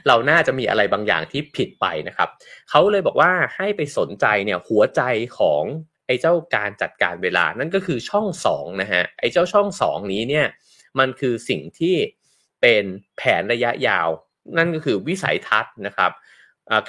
[0.07, 2.29] เราน่าจะมีอะไรบางอย่างที่ผิดไปนะครับ
[2.69, 5.01] เขาเลยบอกว่าให้ไปสนใจเนี่ยหัวใจ
[5.37, 5.63] ของ
[6.07, 10.45] ไอ้เจ้าการจัดการเวลานั่นก็คือช่อง2นะฮะไอ้เจ้าช่อง 2 นี้เนี่ย
[10.99, 11.95] มันคือสิ่งที่
[12.61, 12.83] เป็น
[13.17, 14.07] แผนระยะยาว
[14.57, 16.11] นั่นก็คือวิสัยทัศน์นะครับ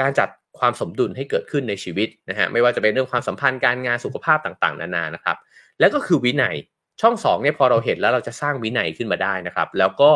[0.01, 5.37] การจัดความสมดุลให้เกิดขึ้นในชีวิตนะฮะไม่ว่าจะเป็นเรื่องความสัมพันธ์การงานสุขภาพต่างๆ นานานะครับ
[5.81, 6.57] แล้วก็คือวินัย
[7.01, 10.11] ช่อง2เนี่ยพอเราเห็นแล้วเราจะสร้างวินัยขึ้นมาได้นะครับ แล้วก็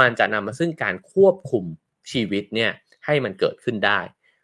[0.00, 1.64] มันจะนำมาซึ่งการควบคุม
[2.12, 2.70] ชีวิตเนี่ย
[3.06, 4.00] ให้มันเกิดขึ้นได้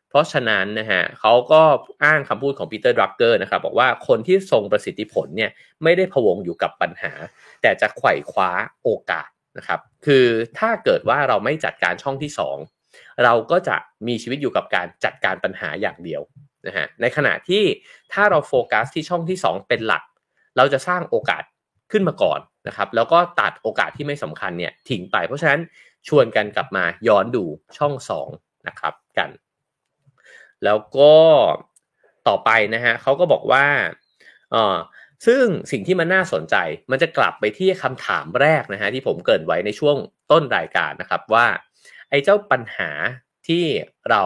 [0.08, 1.62] เพราะฉะนั้นนะฮะเขาก็
[2.04, 5.50] อ้างคำพูดของปีเตอร์ดรักเกอร์นะครับบอกว่าคนที่ทรงประสิทธิผลเนี่ย
[5.82, 7.12] ไม่ได้พะวงอยู่กับปัญหา
[7.62, 8.50] แต่จะไขว่คว้า
[8.84, 10.26] โอกาสนะครับ คือ
[10.58, 12.30] ถ้าเกิดว่าเราไม่จัดการช่องที่
[12.76, 16.22] 2 เราก็จะมีชีวิตอยู่กับการจัดการปัญหาอย่างเดียว
[16.66, 17.64] นะฮะในขณะที่
[18.12, 20.02] ถ้าเราโฟกัสที่ช่องที่ 2 เป็นหลัก
[20.56, 21.42] เราจะสร้างโอกาส
[21.92, 25.60] ขึ้นมาก่อนนะครับแล้วก็ตัดโอกาสที่ไม่สำคัญเนี่ยทิ้งไป เพราะฉะนั้น
[26.08, 27.44] ชวนกันกลับมาย้อนดู
[27.78, 27.94] ช่อง
[28.30, 29.30] 2นะครับกัน
[30.64, 31.14] แล้วก็
[32.28, 33.66] ต่อไปนะฮะเขาก็บอกว่า
[34.50, 34.76] เออ
[35.26, 36.56] ซึ่งสิ่งที่มันน่าสนใจ
[36.90, 39.96] มันจะกลับไปที่คำถามแรกนะฮะที่ผมเกิดไว้ในช่วง
[40.30, 41.46] ต้นรายการนะครับว่า
[42.10, 42.90] ไอ้เจ้าปัญหา
[43.48, 43.64] ที่
[44.10, 44.24] เรา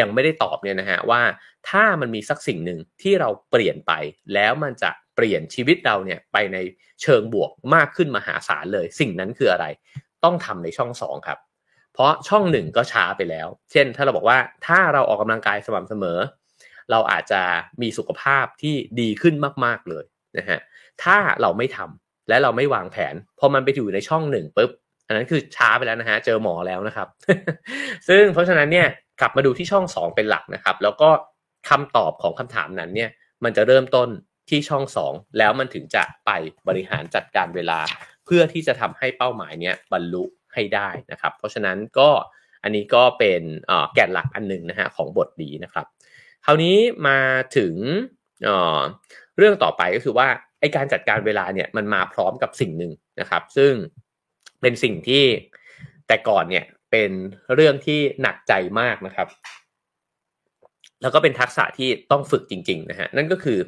[0.00, 1.22] ยังไม่ได้ตอบเนี่ยนะฮะว่า
[1.68, 3.92] ถ้ามันมีสักสิ่งหนึ่งที่เราเปลี่ยนไป
[4.34, 6.56] แล้วมันจะ เปลี่ยนชีวิตเราเนี่ยไปใน
[7.02, 9.66] เชิงบวกมากขึ้นมหาศาลเลย สิ่งนั้นคืออะไร
[10.24, 11.38] ต้องทำในช่อง2ครับ
[11.92, 16.18] เพราะช่องหนึ่งก็ช้าไปแล้ว เช่น ถ้าเราบอกว่าถ้าเราออกกำลังกายสม่ำเสมอ
[16.90, 17.42] เราอาจจะ
[17.82, 20.04] มีสุขภาพที่ดีขึ้นมากๆเลย
[20.38, 20.58] นะฮะ
[21.02, 24.70] ถ้าเราไม่ทำและเราไม่วางแผนพอมันไปอยู่ในช่องหนึ่งปุ๊บ
[25.06, 27.08] อันนั้นคือช้าไปแล้วนะฮะเจอหมอแล้วนะครับ
[28.08, 28.86] ซึ่งเพราะฉะนั้นเนี่ย
[29.20, 31.10] กลับมาดูที่ช่อง2เป็นหลักนะครับ แล้วก็
[31.68, 33.10] คำตอบของคำถามนั้นเนี่ย
[33.44, 34.08] มันจะเริ่มต้น
[34.50, 36.30] ที่ช่อง2แล้วมันถึงจะไป
[36.68, 37.80] บริหารจัดการเวลา
[38.24, 42.10] เพื่อที่จะทำให้เป้าหมายเนี้ยบรรลุให้ได้นะครับ เพราะฉะนั้นก็
[42.62, 43.42] อันนี้ก็เป็น
[43.94, 45.86] แกนหลักอันหนึ่งนะฮะของบทนี้นะครับ
[46.44, 46.76] คราวนี้
[47.08, 47.20] มา
[47.56, 47.74] ถึง
[49.36, 50.28] เรื่องต่อไปก็คือว่า
[50.60, 53.72] ไอการจัดการเวลาเนี่ยมันมาพร้อมกับสิ่งหนึ่งนะครับ ซึ่ง
[54.60, 55.24] เป็นสิ่งที่
[56.08, 57.10] แต่ก่อนเนี่ยเป็น
[57.54, 59.28] เรื่องที่หนักใจมากนะครับ
[61.02, 63.58] แล้วก็เป็นทักษะที่ต้องฝึกจริง ๆ นะฮะนั่นก็คือ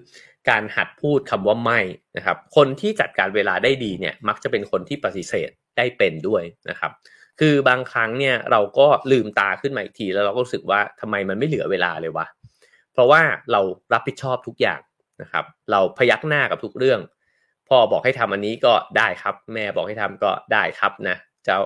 [0.49, 1.81] การหัดพูดคำว่าไม่
[2.17, 6.93] นะครับ คนที่จัดการเวลาได้ดีเนี่ยมักจะเป็นคนที่ปฏิเสธได้เป็นด้วยนะครับ
[7.41, 12.27] คือบางครั้งเนี่ยเราก็ลืมตาขึ้นมาอีกที แล้วเราก็รู้สึกว่าทำไมมันไม่เหลือเวลาเลยวะ
[12.93, 13.23] เพราะว่า
[13.53, 13.61] เรา
[13.93, 14.81] รับผิดชอบทุกอย่าง
[15.23, 17.01] นะครับ เราพยักหน้ากับทุกเรื่อง
[17.69, 21.59] พ่อบอกให้ทำอันนี้ก็ได้ครับ แม่บอกให้ทำก็ได้ครับนะเจ้า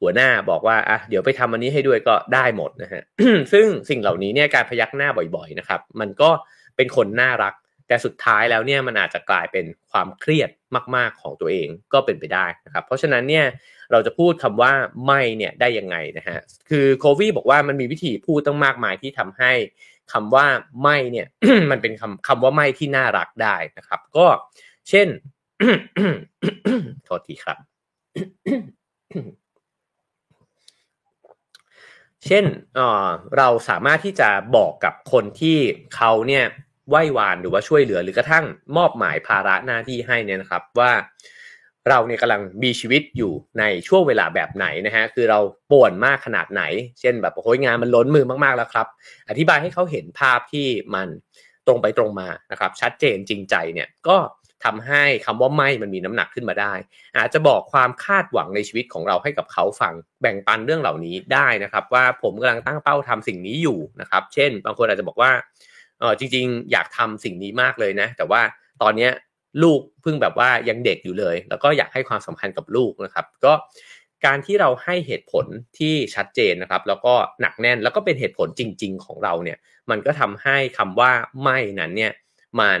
[0.00, 3.02] หัวหน้าบอกว่าอะเดี๋ยวไปทำอันนี้ให้ด้วยก็ได้หมดนะฮะ
[3.52, 6.30] ซึ่งสิ่งเหล่านี้เนี่ยการพยักหน้าบ่อยๆนะครับ มันก็
[6.76, 7.54] เป็นคนน่ารัก
[7.86, 10.50] แต่สุดท้ายแล้วเนี่ยมันอาจจะกลายเป็นความเครียด
[10.96, 13.46] มาก ๆของตัวเองก็เป็นไปได้นะครับเพราะฉะนั้นเนี่ย
[13.92, 14.72] เราจะพูดคำว่า
[15.06, 16.38] ไม่เนี่ยได้ยังไงนะฮะ
[16.70, 19.52] คือโควีบอกว่ามันมีวิธีพูดตั้งมากมายที่ทำให้
[20.12, 20.46] คำว่า
[20.82, 21.26] ไม่เนี่ย
[21.70, 24.26] มันเป็นคำคำว่าไม่ที่น่ารักได้นะครับ ก็
[24.88, 25.08] เช่น
[27.04, 27.58] โทษทีครับ
[32.24, 32.44] เช่น
[33.36, 35.58] เราสามารถที่จะบอกกับคนที่
[35.96, 36.44] เขาเนี่ย
[36.88, 38.44] ไหว้วานหรือว่าช่วยเหลือหรือกระทั่ง
[38.76, 40.92] มอบหมายภาระหน้าที่ให้เนี่ยนะครับว่า
[41.88, 45.38] เราเนี่ยกำลังมีชีวิตอยู่ในช่วงเวลาแบบไหนนะฮะคือเรา
[45.70, 46.62] ป่วนมากขนาดไหน
[47.00, 48.86] เช่นแบบโอ้ยงานมันล้นมือมากๆแล้วครับ
[49.28, 51.08] อธิบายให้เขาเห็นภาพที่มัน
[51.66, 54.16] ตรงไปตรงมานะครับ ชัดเจนจริงใจเนี่ยก็
[54.64, 56.72] ทำให้คำว่าไม่มันมีน้ำหนักขึ้นมาได้
[57.16, 65.30] อาจจะบอกความคาดหวังในชีวิตของเราให้กับเขาฟังแบ่งปันเรื่องเหล่านี้ได้นะครับ ว่าผมกำลังตั้งเป้าทำสิ่งนี้อยู่นะครับ เช่น บางคนอาจจะบอกว่า
[66.04, 68.40] ออจริง ๆ อยากทำสิ่งนี้มากเลยนะ แต่ว่า
[68.82, 69.10] ตอนเนี้ย
[69.62, 73.52] ลูกเพิ่งแบบว่ายังเด็กอยู่เลย แล้วก็อยากให้ความสำคัญกับลูกนะครับ ก็
[74.26, 75.46] การที่เราให้เหตุผล
[75.78, 79.58] ที่ชัดเจนนะครับ แล้วก็หนักแน่นแล้วก็เป็นเหตุผลจริง ๆ ของเราเนี่ย
[79.90, 81.12] มันก็ทำให้คำว่า
[81.42, 82.12] ไม่นั้นเนี่ย
[82.60, 82.80] มัน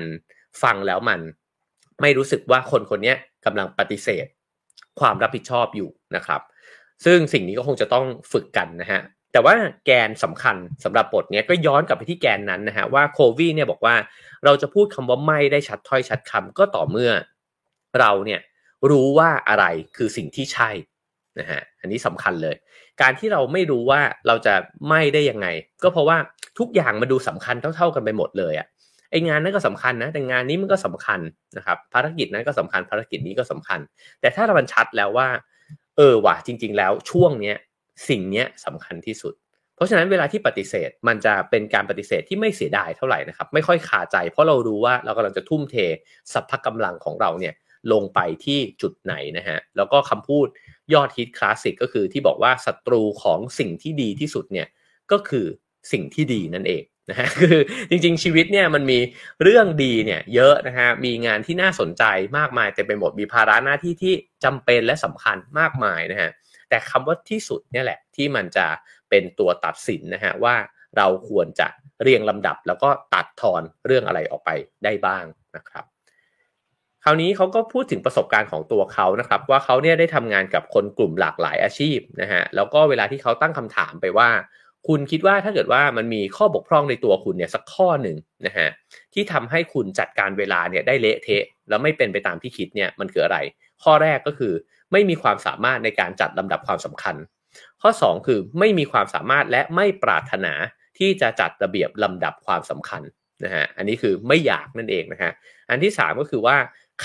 [0.62, 1.20] ฟังแล้วมัน
[2.00, 4.26] ไม่รู้สึกว่าคนคนนี้กำลังปฏิเสธ
[5.00, 6.40] ความรับผิดชอบอยู่นะครับ
[7.04, 9.00] ซึ่งสิ่งนี้ก็คงจะต้องฝึกกันนะฮะ
[9.34, 9.54] แต่ว่า
[9.86, 13.94] แกนสำคัญสำหรับบทนี้ก็ย้อนกลับไปที่แกนนั้นนะฮะว่าโควีเนี่ยบอกว่า
[14.44, 17.10] เราจะพูดคำว่าไม่ได้ชัดถ้อยชัดคำก็ต่อเมื่อ
[18.00, 18.40] เราเนี่ย
[18.90, 19.64] รู้ว่าอะไร
[19.96, 20.70] คือสิ่งที่ใช่
[21.38, 22.56] นะฮะอันนี้สำคัญเลย
[23.00, 24.54] การที่เราไม่รู้ว่าเราจะ
[24.88, 25.46] ไม่ได้ยังไง
[25.82, 26.16] ก็เพราะว่า
[26.58, 28.66] ทุกอย่างมาดูสำคัญเท่า ๆกันไปหมดเลยอะ
[29.10, 31.20] ไองานนั้นก็สำคัญนะแต่งานนี้มันก็สำคัญ
[31.56, 33.80] นะครับภารกิจนั้นก็สำคัญภารกิจนี้ก็สำคัญ
[34.20, 35.28] แต่ถ้าเราบันชัดแล้วว่า
[35.96, 37.56] เออว่ะจริง ๆ แล้วช่วงเนี้ย
[38.08, 39.34] สิ่งนี้สำคัญที่สุด
[39.76, 45.76] เพราะฉะนั้นเวลาที่ปฏิเสธมันจะเป็นการปฏิเสธที่ไม่เสียดายเท่าไหร่นะครับ ไม่ค่อยขาใจ เพราะเรารู้ว่าเรากำลังจะทุ่มเท
[46.32, 47.54] สัพพะกำลังของเราเนี่ย
[47.92, 50.46] ลงไปที่จุดไหนนะฮะแล้วก็คำพูด
[50.94, 54.68] ยอดฮิตคลาสสิกก็คือที่บอกว่าศัตรูของสิ่งที่ดีที่สุดเนี่ย
[55.12, 55.46] ก็คือ
[55.92, 57.56] สิ่งที่ดีนั่นเองนะฮะคือ
[57.90, 58.98] จริงๆชีวิตเนี่ยมันมี
[59.42, 62.04] เรื่องดีเนี่ยเยอะนะฮะมีงานที่น่าสนใจ
[62.38, 66.30] มากมายแต่เป็นหมดมีภาระหน้าที่ที่จำเป็นและสำคัญมากมายนะฮะ
[66.74, 68.66] แต่คำว่าที่สุดเนี่ยแหละที่มันจะ
[69.10, 70.54] เป็นตัวตัดสินนะฮะว่า
[70.96, 71.68] เราควรจะ
[72.02, 74.50] เรียงลำดับแล้วก็ตัดทอนเรื่องอะไรออกไป
[74.84, 75.24] ได้บ้าง
[75.56, 75.84] นะครับ
[77.04, 84.28] คราวนี้เขาก็พูดถึงประสบการณ์ของตัวเขานะครับ ว่าเขาเนี่ยได้ทำงานกับคนกลุ่มหลากหลายอาชีพนะฮะแล้วก็เวลาที่เขาตั้งคำถามไปว่า
[84.88, 88.68] คุณคิดว่าถ้าเกิดว่ามันมีข้อบกพร่องในตัวคุณเนี่ยสักข้อหนึ่งนะฮะ
[89.14, 93.38] ที่ทำให้คุณจัดการเวลาเนี่ยได้เละเทะ แล้วไม่เป็นไปตามที่คิดเนี่ยมันคืออะไร
[93.84, 94.52] ข้อแรกก็คือ
[94.92, 97.16] ไม่มีความสามารถในการจัดลำดับความสำคัญ
[97.82, 100.52] ข้อ 2 คือไม่มีความสามารถและไม่ปรารถนา
[100.98, 103.02] ที่จะจัดระเบียบลำดับความสำคัญ
[103.44, 105.32] นะฮะอันนี้คือไม่อยากนั่นเองนะฮะ
[105.70, 106.56] อันที่ 3 ก็คือว่า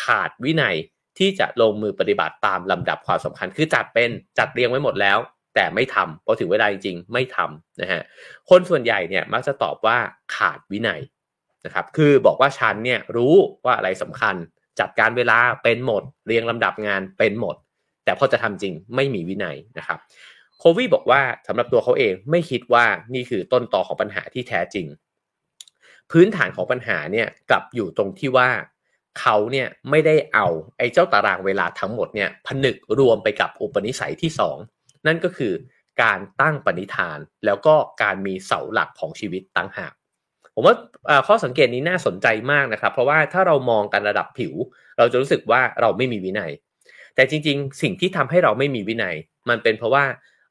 [0.02, 0.76] ขาดวินัย
[1.18, 5.18] ที่จะลงมือปฏิบัติตามลำดับความสำคัญ คือจัดเป็นจัดเรียงไว้หมดแล้ว
[5.56, 8.02] แต่ไม่ทำพอถึงเวลาจริงๆไม่ทำนะฮะ
[8.50, 9.98] คนส่วนใหญ่เนี่ยมักจะตอบว่า
[10.36, 11.02] ขาดวินัย
[11.66, 14.36] นะครับคือบอกว่าฉันเนี่ยรู้ว่าอะไรสำคัญ
[14.80, 17.56] จัดการเวลาเป็นหมด เรียงลำดับงานเป็นหมด
[18.04, 20.00] แต่พอจะทำจริงไม่มีวินัยนะครับ
[20.60, 24.86] โควีบอกว่าสำหรับตัวเขาเองไม่คิดว่านี่คือต้นตอของปัญหาที่แท้จริง
[26.12, 28.50] พื้นฐานของปัญหาเนี่ยกลับอยู่ตรงที่ว่า
[29.20, 34.32] เขาเนี่ยไม่ได้เอาไอ้เจ้าตารางเวลาทั้งหมดเนี่ยผนึกรวมไปกับอุปนิสัยที่
[34.68, 35.54] 2 นั่นก็คือ
[36.04, 39.94] การตั้งปณิธาน แล้วก็การมีเสาหลักของชีวิตตั้งหาก
[40.56, 40.76] ผมว่า
[41.28, 44.54] ข้อสังเกตนี้น่าสนใจมากนะครับ เพราะว่าถ้าเรามองกันระดับผิว
[44.98, 46.52] เราจะรู้สึกว่าเราไม่มีวินัย
[47.20, 49.16] แต่จริง ๆ สิ่งที่ทำให้เราไม่มีวินัย
[49.50, 50.06] มันเป็นเพราะว่า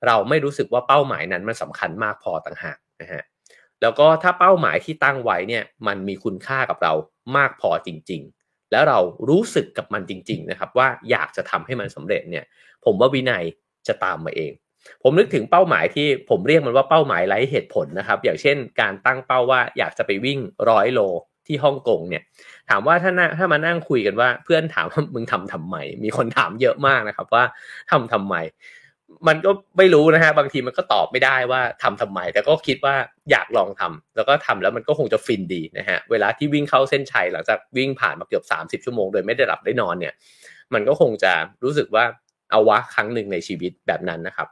[0.06, 3.22] เราไม่รู้สึกว่าเป้าหมายนั้นมันสำคัญมากพอต่างหากนะฮะ
[3.82, 6.92] แล้วก็ถ้าเป้าหมายที่ตั้งไว้เนี่ยมันมีคุณค่ากับเรา
[7.36, 12.44] มากพอจริง ๆ แล้วเรารู้สึกกับมันจริง ๆ นะครับ ว่าอยากจะทำให้มันสำเร็จเนี่ย
[12.84, 13.44] ผมว่าวินัย
[13.88, 14.52] จะตามมาเอง
[15.02, 20.38] ผมนึกถึงเป้าหมายที่ผมเรียกมันว่าเป้าหมายไร้เหตุผลนะครับ อย่างเช่น การตั้งเป้าว่าอยากจะไปวิ่ง
[20.70, 21.00] ร้อยโล
[21.48, 22.22] ที่ฮ่องกงเนี่ย
[22.70, 27.44] ถามว่าถ้าถ้ามานั่งคุยกันว่า เพื่อนถามว่ามึงทำทำไม มีคนถามเยอะมากนะครับว่า
[27.90, 28.34] ทำทำไม
[29.28, 32.94] มันก็ไม่รู้นะฮะบางทีมันก็ตอบไม่ได้ว่าทำทำไม แต่ก็คิดว่า
[33.30, 38.44] อยากลองทำแล้วก็ทำแล้วมันก็คงจะฟินดีนะฮะเวลาที่วิ่งเข้าเส้นชัยหลังจากวิ่งผ่านมาเกือบ
[38.80, 40.14] 30 ชั่วโมงโดยไม่ได้หลับได้นอนเนี่ย
[40.74, 41.32] มันก็คงจะ
[41.64, 42.04] รู้สึกว่า
[42.50, 44.48] เอาวะครั้งหนึ่งในชีวิตแบบนั้นนะครับ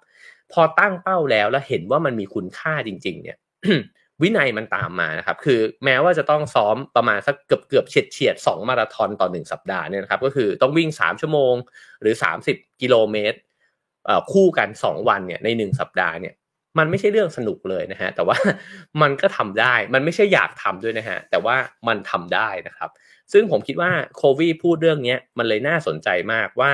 [0.52, 3.37] พอตั้งเป้าแล้วแล้วเห็นว่ามันมีคุณค่าจริง ๆ เนี่ย
[4.22, 11.55] วินัยมันตามมานะครับ คือแม้ว่าจะต้องซ้อมประมาณสักเกือบเกือบเฉียดเฉียดสองมาราธอนต่อหนึ่งสัปดาห์เนี่ยนะครับ ก็คือต้องวิ่งสามชั่วโมง
[12.00, 13.38] หรือสามสิบกิโลเมตร
[14.33, 16.35] คู่กันสองวันเนี่ยในหนึ่งสัปดาห์เนี่ย
[16.79, 18.37] มันไม่ใช่เรื่องสนุกเลยนะฮะ แต่ว่า
[19.02, 21.57] มันก็ทำได้ มันไม่ใช่อยากทำด้วยนะฮะ แต่ว่า
[21.88, 22.90] มันทำได้นะครับ
[23.33, 26.72] ซึ่งผมคิดว่าโควีพูดเรื่องนี้มันเลยน่าสนใจมากว่า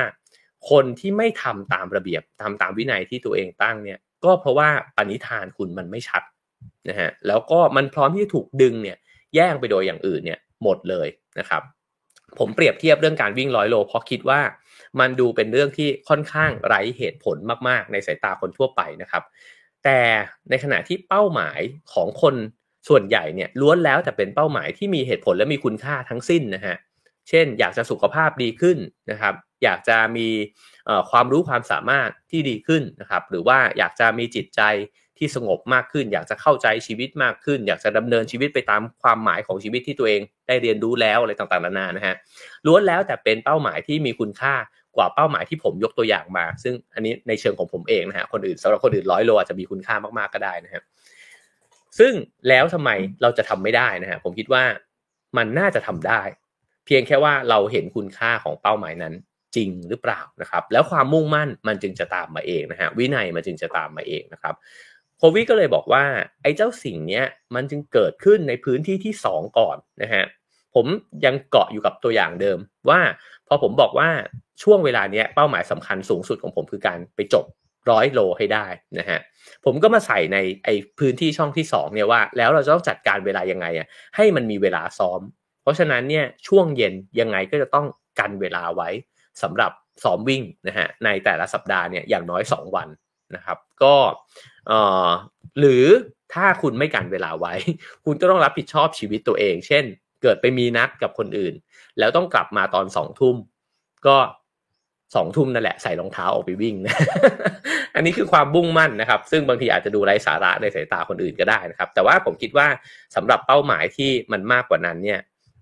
[0.70, 6.22] คนที่ไม่ทำตามระเบียบทำตามวินัยที่ตัวเองตั้งเนี่ย ก็เพราะว่าปณิธานคุณมันไม่ชัด
[6.88, 8.96] นะฮะแล้วก็มันพร้อมที่จะถูกดึงเนี่ย
[9.34, 11.62] แย่งไปโดยอย่างอื่นเนี่ยหมดเลยนะครับ
[12.38, 14.40] ผมเปรียบเทียบเรื่องการวิ่งร้อยโลเพราะคิดว่า
[15.00, 17.36] มันดูเป็นเรื่องที่ค่อนข้างไร้เหตุผล
[17.68, 19.22] มากๆ ในสายตาคนทั่วไปนะครับ
[19.84, 20.00] แต่
[20.50, 21.60] ในขณะที่เป้าหมาย
[21.92, 22.34] ของคน
[22.88, 26.76] ส่วนใหญ่เนี่ยล้วนแล้วแต่เป็นเป้าหมายที่มีเหตุผลและมีคุณค่าทั้งสิ้นนะฮะ
[27.28, 28.78] เช่น อยากจะสุขภาพดีขึ้น
[29.10, 30.28] นะครับ อยากจะมี
[31.10, 34.60] ความรู้ความสามารถที่ดีขึ้นนะครับ หรือว่าอยากจะมีจิตใจ
[35.22, 42.14] ที่สงบมากขึ้น อยากจะเข้าใจชีวิตมากขึ้น อยากจะดำเนินชีวิตไปตามความหมายของชีวิตที่ตัวเองได้เรียนรู้แล้วอะไรต่างๆนานานะฮะ
[42.66, 44.54] ล้วนแล้วแต่เป็นเป้าหมายที่มีคุณค่า
[44.96, 50.82] กว่าเป้าหมายที่ผมยกตัวอย่างมา ซึ่งอันนี้ในเชิงของผมเองนะฮะคนอื่นสำหรับคนอื่นร้อยโลอาจจะมีคุณค่ามากๆก็ได้นะฮะ
[51.98, 52.12] ซึ่ง
[52.48, 52.90] แล้วทำไม
[53.22, 54.64] เราจะทำไม่ได้นะฮะผมคิดว่า
[55.36, 56.22] มันน่าจะทำได้
[56.86, 59.14] เพียงแค่ว่าเราเห็นคุณค่าของเป้าหมายนั้น
[59.56, 64.54] จริงหรือเปล่านะครับ แล้วความมุ่งมั่นมันจึงจะตามมาเองนะฮะวินัยมันจึงจะตามมาเองนะครับ
[65.22, 66.04] โควิก็เลยบอกว่า
[66.42, 67.22] ไอ้เจ้าสิ่งนี้
[67.54, 70.24] มันจึงเกิดขึ้นในพื้นที่ที่ 2 ก่อนนะฮะ
[70.74, 70.86] ผม
[71.24, 72.58] ยังเกาะอยู่กับตัวอย่างเดิม
[72.90, 73.00] ว่า
[73.48, 74.08] พอผมบอกว่า
[74.62, 77.44] ช่วงเวลาเนี้ยเป้าหมายสำคัญสูงสุดของผมคือการไปจบ
[77.90, 78.66] ร้อยโลให้ได้
[78.98, 79.18] นะฮะ
[79.64, 85.20] ผมก็มาใส่ในไอ้พื้นที่ช่องที่2เนี่ยว่า แล้วเราจะต้องจัดการเวลายังไงอะให้มันมีเวลาซ้อม
[85.62, 87.86] เพราะฉะนั้นเนี่ยช่วงเย็นยังไงก็จะต้อง
[88.18, 88.88] กันเวลาไว้
[89.42, 89.72] สำหรับ
[90.04, 92.88] ซ้อมวิ่งนะฮะในแต่ละสัปดาห์เนี่ยอย่างน้อย 2 วัน
[93.36, 93.94] นะครับ ก็
[95.58, 95.84] หรือ
[96.34, 97.54] ถ้าคุณไม่กันเวลาไว้
[98.04, 99.84] คุณก็ต้องรับผิดชอบชีวิตตัวเอง เช่น
[100.22, 101.54] เกิดไปมีนัดกับคนอื่น
[101.98, 103.36] แล้วต้องกลับมาตอนสองทุ่ม
[104.06, 104.16] ก็
[105.14, 106.96] สองทุ่มนั่นแหละใส่รองเท้าออกไปวิ่งนะ
[107.94, 112.66] อันนี้คือความบุ่งมั่นนะครับ ซึ่งบางทีอาจจะดูไร้สาระในสายตาคนอื่นก็ได้นะครับ แต่ว่าผมคิดว่า
[113.16, 115.20] สำหรับเป้าหมายที่มันมากกว่านั้นเนี่ย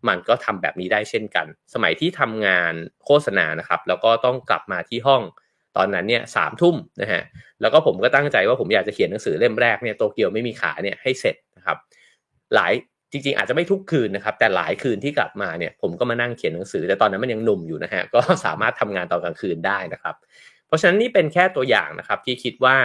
[0.09, 2.73] มันก็ทำแบบนี้ได้เช่นกัน สมัยที่ทำงาน
[3.05, 5.23] โฆษณานะครับ แล้วก็ต้องกลับมาที่ห้อง
[5.77, 7.23] ตอนนั้นเนี่ยสามทุ่มนะฮะ
[7.61, 11.77] แล้วก็ผมก็ตั้งใจว่าผมอยากจะเขียนหนังสือเล่มแรกเนี่ยโตเกียวไม่มีขาเนี่ยให้เสร็จนะครับ
[12.55, 12.73] หลาย
[13.13, 20.15] จริงๆ อาจจะไม่ทุกคืนนะครับ แต่หลายคืนที่กลับมาเนี่ยผมก็มานั่งเขียนหนังสือแต่ตอนนั้นมันยังหนุ่มอยู่นะฮะก็สามารถทำงานตอนกลางคืนได้นะครับ
[20.67, 22.77] เพราะฉะนั้นนี่เป็นแค่ตัวอย่างนะครับที่คิดว่า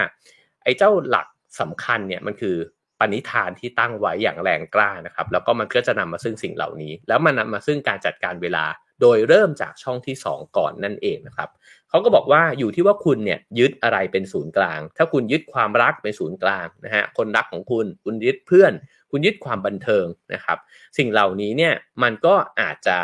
[0.64, 1.28] ไอ้เจ้าหลัก
[1.62, 2.56] สำคัญเนี่ยมันคือ
[3.00, 8.66] ปณิธานที่ตั้งไว้อย่างแรงกล้านะครับ แล้วก็มันก็จะนำมาซึ่งสิ่งเหล่านี้ แล้วมันนามาซึ่งการจัดการเวลา
[9.02, 11.50] โดยเริ่มจากช่องที่ 2 ก่อนนั่นเองนะครับ
[11.96, 18.74] เขาก็บอกว่าอยู่ที่ว่าคุณเนี่ยยึดอะไรเป็นศูนย์กลาง ถ้าคุณยึดความรักเป็นศูนย์กลางนะฮะคนรักของคุณคุณยึดเพื่อน
[19.12, 20.58] คุณยึดความบันเทิงนะครับ
[20.98, 22.98] สิ่งเหล่านี้เนี่ยมันก็อาจจะ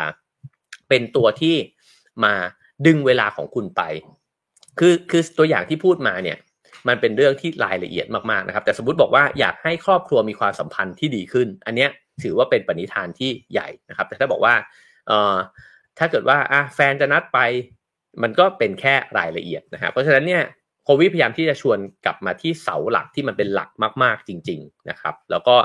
[0.88, 1.56] เป็นตัวที่
[2.24, 2.34] มา
[2.86, 3.82] ดึงเวลาของคุณไป
[4.78, 6.38] คือคือตัวอย่างที่พูดมาเนี่ย
[6.88, 11.90] มันเป็นเรื่องที่รายละเอียดมากๆนะครับ แต่สมมติบอกว่าอยากให้ครอบครัวมีความสัมพันธ์ที่ดีขึ้น อันเนี้ย
[12.22, 14.54] ถือว่าเป็นปณิธานที่ใหญ่นะครับ แต่ถ้าบอกว่า
[15.08, 15.36] เอ่อ
[15.98, 17.38] ถ้าเกิดว่าอะแฟนจะนัดไป
[18.22, 20.42] มันก็เป็นแค่รายละเอียดนะครับเพราะฉะนั้นเนี่ย
[20.84, 23.70] โควิดพยายามที่จะชวนกลับมาที่เสาหลักที่มันเป็นหลัก
[24.02, 25.56] มาก ๆ จริง ๆนะครับ แล้วก็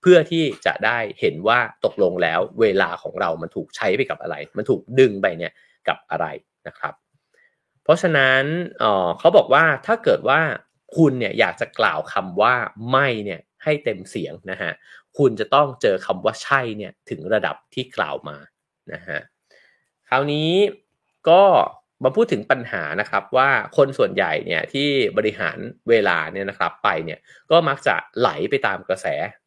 [0.00, 5.52] เพื่อที่จะได้เห็นว่าตกลงแล้วเวลาของเรามันถูกใช้ไปกับอะไร มันถูกดึงไปเนี่ย
[5.88, 6.26] กับอะไร
[6.68, 6.94] นะครับ
[7.84, 8.42] เพราะฉะนั้น
[8.78, 10.40] เเขาบอกว่าถ้าเกิดว่า
[10.96, 12.54] คุณเนี่ยอยากจะกล่าวคำว่า
[12.90, 14.72] ไม่เนี่ยให้เต็มเสียงนะฮะ
[15.18, 18.36] คุณจะต้องเจอคำว่าใช่เนี่ยถึงระดับที่กล่าวมา
[18.92, 19.20] นะฮะ
[20.08, 20.52] คราวนี้
[21.28, 21.42] ก็
[22.04, 25.58] มาพูดถึงปัญหานะครับว่าคนส่วนใหญ่เนี่ยที่บริหาร
[25.90, 27.18] เวลาเนี่ยนะครับไปเนี่ย
[27.50, 29.06] ก็มักจะไหลไปตามกระแส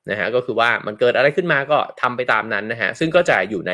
[0.10, 3.74] นะฮะก็คือว่ามันเกิดอะไรขึ้นมาก็ทำไปตามนั้นนะฮะซึ่งก็จะอยู่ใน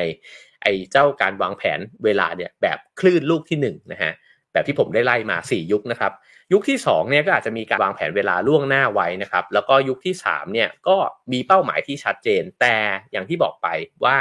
[0.64, 4.12] ไอ้เจ้าการวางแผนเวลาเนี่ยแบบคลื่นลูกที่1นนะฮะ
[4.54, 6.12] แบบที่ผมได้ไล่มา 4 ยุคนะครับ
[6.54, 10.96] ยุคที่2เนี่ยก็อาจจะมีการวางแผนเวลาล่วงหน้าไว้นะครับ แล้วก็ยุคที่3เนี่ยก็
[11.32, 12.76] มีเป้าหมายที่ชัดเจน แต่
[13.12, 13.68] อย่างที่บอกไป
[14.04, 14.16] ว่า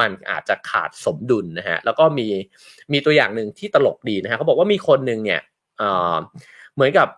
[0.00, 2.28] มันอาจจะขาดสมดุลนะฮะแล้วก็มี
[2.92, 5.40] มีตัวอย่างหนึ่งที่ตลกดีนะฮะเขาบอกว่ามีคนหนึ่งเนี่ย
[6.74, 7.08] เหมือนกับ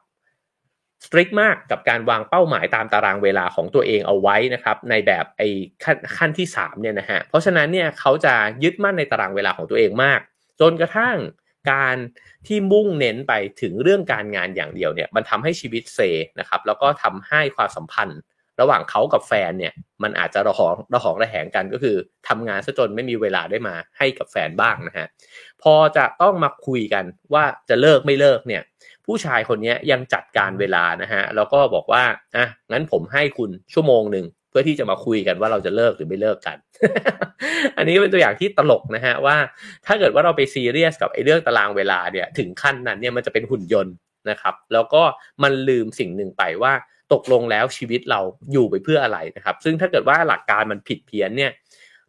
[1.06, 5.48] สตริกมากกับการวางเป้าหมายตามตารางเวลาของตัวเองเอาไว้นะครับ ในแบบไอ้
[5.85, 10.20] ขั้นขั้นที่3เนี่ยนะฮะเพราะฉะนั้นเนี่ยเขาจะยึดมั่นในตารางเวลาของตัวเองมาก
[10.61, 11.16] จนกระทั่ง
[11.70, 11.96] การ
[12.46, 16.01] ที่มุ่งเน้นไปถึงเรื่องการงานอย่างเดียวเนี่ยมันทำให้ชีวิตเซ
[16.38, 18.20] นะครับแล้วก็ทำให้ความสัมพันธ์
[18.61, 21.96] ระหว่างเขากับแฟนเนี่ยมันอาจจะระหองระหองระแหงกันก็คือ
[22.29, 25.07] ทำงานซะจนไม่มีเวลาได้มาให้กับแฟนบ้างนะฮะ
[25.62, 28.62] พอจะต้องมาคุยกันว่าจะเลิกไม่เลิกเนี่ย
[29.07, 32.05] ผู้ชายคนนี้ยังจัดการเวลานะฮะแล้วก็บอกว่า
[32.37, 36.57] อะงั้นผมให้คุณชั่วโมงหนึ่ง เพื่อที่จะมาคุยกันว่าเราจะเลิกหรือไม่เลิกกัน
[37.77, 39.37] อันนี้เป็นตัวอย่างที่ตลกนะฮะว่า
[39.87, 43.95] ถ้าเกิดว่าเราไปซีเรียสกับไอ้เรื่องตารางเวลาเนี่ยถึงขั้นนั้นเนี่ยมันจะเป็นหุ่นยนต์
[44.31, 45.03] นะครับ แล้วก็
[45.43, 46.73] มันลืมสิ่งหนึ่งไปว่า
[47.13, 48.21] ตกลงแล้วชีวิตเรา
[48.53, 51.53] อยู่ไปเพื่ออะไรนะครับ ซึ่งถ้าเกิดว่าหลักการมันผิดเพี้ยนเนี่ย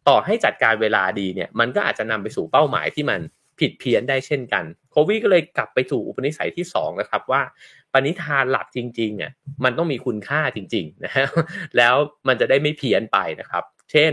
[0.08, 3.20] ต่อให้จัดการเวลาดีเนี่ยมันก็อาจจะนำไปสู่เป้าหมายที่มัน
[3.62, 7.42] ผิดเพี้ยนได้เช่นกัน โควีก็เลยกลับไปสู่อุปนิสัยที่2นะครับว่า
[7.92, 9.32] ปณิธานหลักจริงๆเนี่ย
[9.64, 11.26] มันต้องมีคุณค่าจริงๆนะฮะ
[11.76, 11.94] แล้ว
[12.28, 14.12] มันจะได้ไม่เพี้ยนไปนะครับ เช่น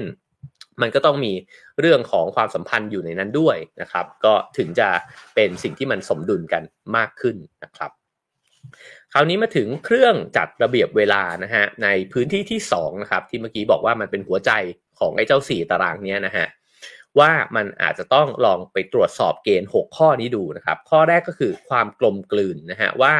[0.81, 1.33] มันก็ต้องมี
[1.79, 4.89] เรื่องของความสัมพันธ์อยู่ในนั้นด้วยนะครับ ก็ถึงจะ
[5.35, 6.63] เป็นสิ่งที่มันสมดุลกัน
[6.95, 7.91] มากขึ้นนะครับ
[9.13, 14.51] คราวนี้มาถึงเครื่องจัดระเบียบเวลานะฮะในพื้นที่ที่2นะครับที่เมื่อกี้บอกว่ามันเป็นหัวใจ
[14.99, 16.47] ของไอ้เจ้า 4 ตารางเนี้ยนะฮะ
[17.19, 23.13] ว่ามันอาจจะต้องลองไปตรวจสอบเกณฑ์ 6 ข้อนี้ดูนะครับ ข้อแรกก็คือความกลมกลืนนะฮะว่า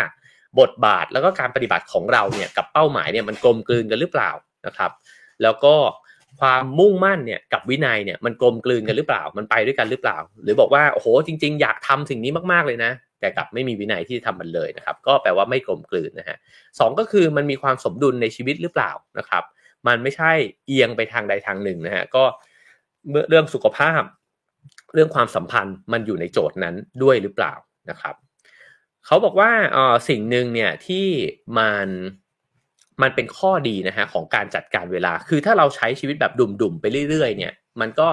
[0.60, 4.32] บทบาทแล้วก็การปฏิบัติของเราเนี่ยกับเป้าหมายเนี่ยมันกลมกลืนกันหรือเปล่า
[4.66, 4.92] นะครับ
[5.44, 5.76] แล้วก็
[6.40, 16.38] ความมุ่งมั่นเนี่ยกับวินัยเนี่ยมันกลมกลืนกันหรือเปล่า มันไปด้วยกันหรือเปล่า หรือบอกว่าโอ้โหจริง ๆ อยากทำสิ่งนี้มากๆเลยนะ แต่กลับไม่มีวินัยที่ทำมันเลยนะครับ ก็แปลว่าไม่กลมกลืนนะฮะ
[16.80, 19.44] สก็คือมันมีความสมดุลในชีวิตหรือเปล่านะครับ
[19.88, 20.32] มันไม่ใช่
[20.68, 22.24] เอียงไปทางใดทางหนึ่งนะฮะก็
[23.30, 24.02] เรื่องสุขภาพ
[24.94, 27.54] เรื่องความสัมพันธ์มันอยู่ในโจทย์นั้นด้วยหรือเปล่า
[27.90, 28.16] นะครับ
[29.06, 31.08] เขาบอกว่าออสิ่งหนึ่งเนี่ยที่
[31.58, 31.88] มัน
[33.02, 38.08] มันเป็นข้อดีนะฮะของการจัดการเวลา คือถ้าเราใช้ชีวิตแบบดุ่มๆไปเรื่อย ๆ เนี่ย มันก็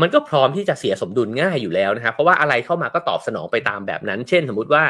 [0.00, 4.84] มันก็พร้อมที่จะเสียสมดุลง่ายอยู่แล้วนะครับเพราะว่าอะไรเข้ามาก็ตอบสนองไปตามแบบนั้น เช่น สมมุติว่า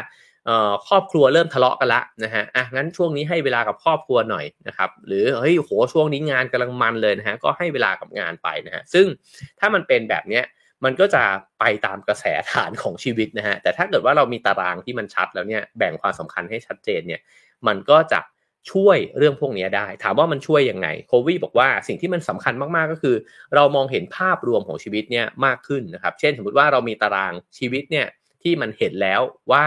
[0.88, 9.06] ครอบครัวเริ่มทะเลาะกันละนะฮะอะงั้นช่วงนี้ให้เวลากับครอบครัวหน่อยนะครับหรือเฮ้ยโหช่วงนี้งานกำลังมันเลยนะฮะก็ให้เวลากับงานไปนะฮะซึ่ง
[9.60, 10.44] ถ้ามันเป็นแบบเนี้ย
[10.84, 11.22] มันก็จะ
[11.60, 17.20] ไปตามกระแสฐานของชีวิตนะฮะแต่ถ้าเกิดว่าเรามีตารางที่มันชัดแล้วเนี่ยแบ่งความสำคัญให้ชัดเจนเนี่ย
[17.66, 18.20] มันก็จะ
[18.72, 23.16] ช่วยเรื่องพวกนี้ได้ ถามว่ามันช่วยยังไงโควีบอกว่าสิ่งที่มันสำคัญมาก ๆ ก็คือ
[23.54, 28.06] เรามองเห็นภาพรวมของชีวิตเนี่ยมากขึ้นนะครับ เช่นสมมติว่าเรามีตารางชีวิตเนี่ย
[28.42, 29.20] ที่มันเห็นแล้ว
[29.52, 29.64] ว่า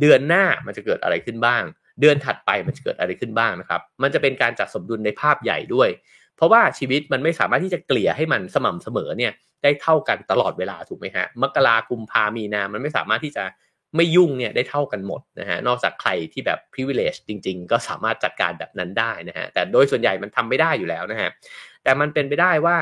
[0.00, 1.62] เดือนหน้ามันจะเกิดอะไรขึ้นบ้าง
[2.00, 5.88] เดือนถัดไปมันจะเกิดอะไรขึ้นบ้างนะครับ มันจะเป็นการจัดสมดุลในภาพใหญ่ด้วย
[6.36, 13.44] เพราะว่าชีวิตมันไม่สามารถที่จะเกลี่ยให้มันสม่ำเสมอเนี่ยได้เท่ากันตลอดเวลาถูกไหมฮะมกรากุมภามีนา มันไม่สามารถที่จะ
[13.96, 21.30] ไม่ยุ่งเนี่ยได้เท่ากันหมดนะฮะนอกจากใครที่แบบ privilege จริง ๆ ก็สามารถจัดการแบบนั้นได้นะฮะแต่โดยส่วนใหญ่มันทำไม่ได้อยู่แล้วนะฮะ
[21.84, 22.76] แต่มันเป็นไปได้ว่า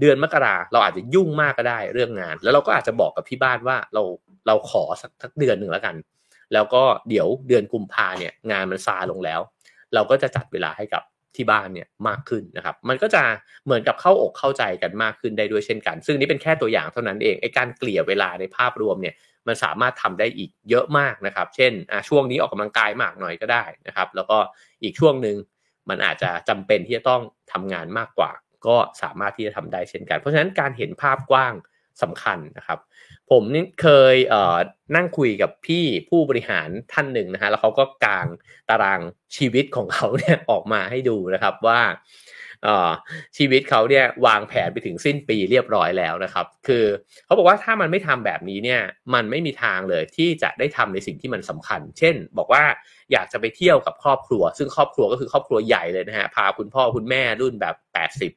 [0.00, 4.02] เดือนมกราเราอาจจะยุ่งมากก็ได้เรื่องงาน แล้วเราก็อาจจะบอกกับที่บ้านว่าเรา
[4.46, 5.96] เราขอสักสักเดือนหนึ่งแล้วกัน
[6.52, 9.40] แล้วก็เดี๋ยวเดือนกุมภาเนี่ยงานมันซาลงแล้ว
[9.94, 11.02] เราก็จะจัดเวลาให้กับ
[11.36, 13.22] ที่บ้านเนี่ยมากขึ้นนะครับ มันก็จะ
[13.64, 19.14] เหมือนกับเข้าอกเข้าใจกันมากขึ้นได้ด้วยเช่นกัน ซึ่งนี่เป็นแค่ตัวอย่างเท่านั้นเองไอ้การเกลี่ยเวลาในภาพรวมเนี่ย
[19.46, 21.72] มันสามารถทำได้อีกเยอะมากนะครับ เช่น
[22.08, 24.38] ช่วงนี้ออกกำลังกายมากหน่อยก็ได้นะครับ แล้วก็
[24.82, 25.36] อีกช่วงหนึ่ง
[25.88, 28.30] มันอาจจะจำเป็นที่จะต้องทำงานมากกว่า
[28.66, 31.54] ก็สามารถที่จะทำได้เช่นกัน เพราะฉะนั้นการเห็นภาพกว้าง
[32.02, 32.78] สำคัญนะครับ
[33.30, 34.56] ผมนี่เคยเอ่อ
[34.96, 38.26] นั่งคุยกับพี่ผู้บริหารท่านหนึ่งนะฮะแล้วเขาก็กาง
[38.70, 39.00] ตาราง
[39.36, 41.80] ชีวิตของเขาเนี่ยออกมาให้ดูนะครับว่า
[43.36, 46.84] ชีวิตเขาเนี่ยวางแผนไปถึงสิ้นปีเรียบร้อยแล้วนะครับ คือ
[47.24, 48.80] เขาบอกว่าถ้ามันไม่ทำแบบนี้เนี่ย
[49.14, 52.64] มันไม่มีทางเลยที่จะได้ทำในสิ่งที่มันสำคัญ เช่น บอกว่า
[53.12, 57.74] อยากจะไปเที่ยวกับครอบครัว ซึ่งครอบครัวก็คือครอบครัวใหญ่เลยนะฮะพาคุณพ่อคุณแม่รุ่นแบบ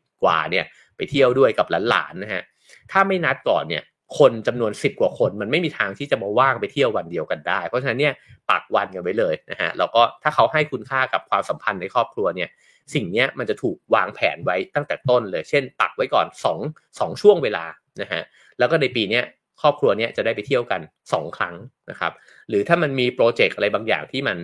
[0.06, 0.66] 80 กว่าเนี่ย
[0.96, 2.44] ไปเที่ยวด้วยกับหลานๆนะฮะ
[2.92, 3.84] ถ้าไม่นัดก่อนเนี่ย
[4.20, 8.14] คนจำนวนสิบกว่าคน มันไม่มีทางที่จะมาว่างไปเที่ยววันเดียวกันได้ เพราะฉะนั้นเนี่ย
[8.50, 12.50] ปักวันกันไว้เลยนะฮะแล้วก็ถ้าเขาให้คุณค่ากับความสัมพันธ์ในครอบครัวเนี่ย
[12.94, 16.28] สิ่งนี้มันจะถูกวางแผนไว้ตั้งแต่ต้นเลย เช่น ปักไว้ก่อน
[16.58, 17.66] 2 2ช่วงเวลา
[18.02, 18.22] นะฮะ
[18.60, 19.22] แล้วก็ในปีนี้
[19.62, 21.56] ครอบครัวเนี้จะได้ไปเที่ยวกัน 2 ครั้ง
[21.90, 22.12] นะครับ
[22.50, 24.38] หรือถ้ามันมีโปรเจกต์อะไรบางอย่างที่มัน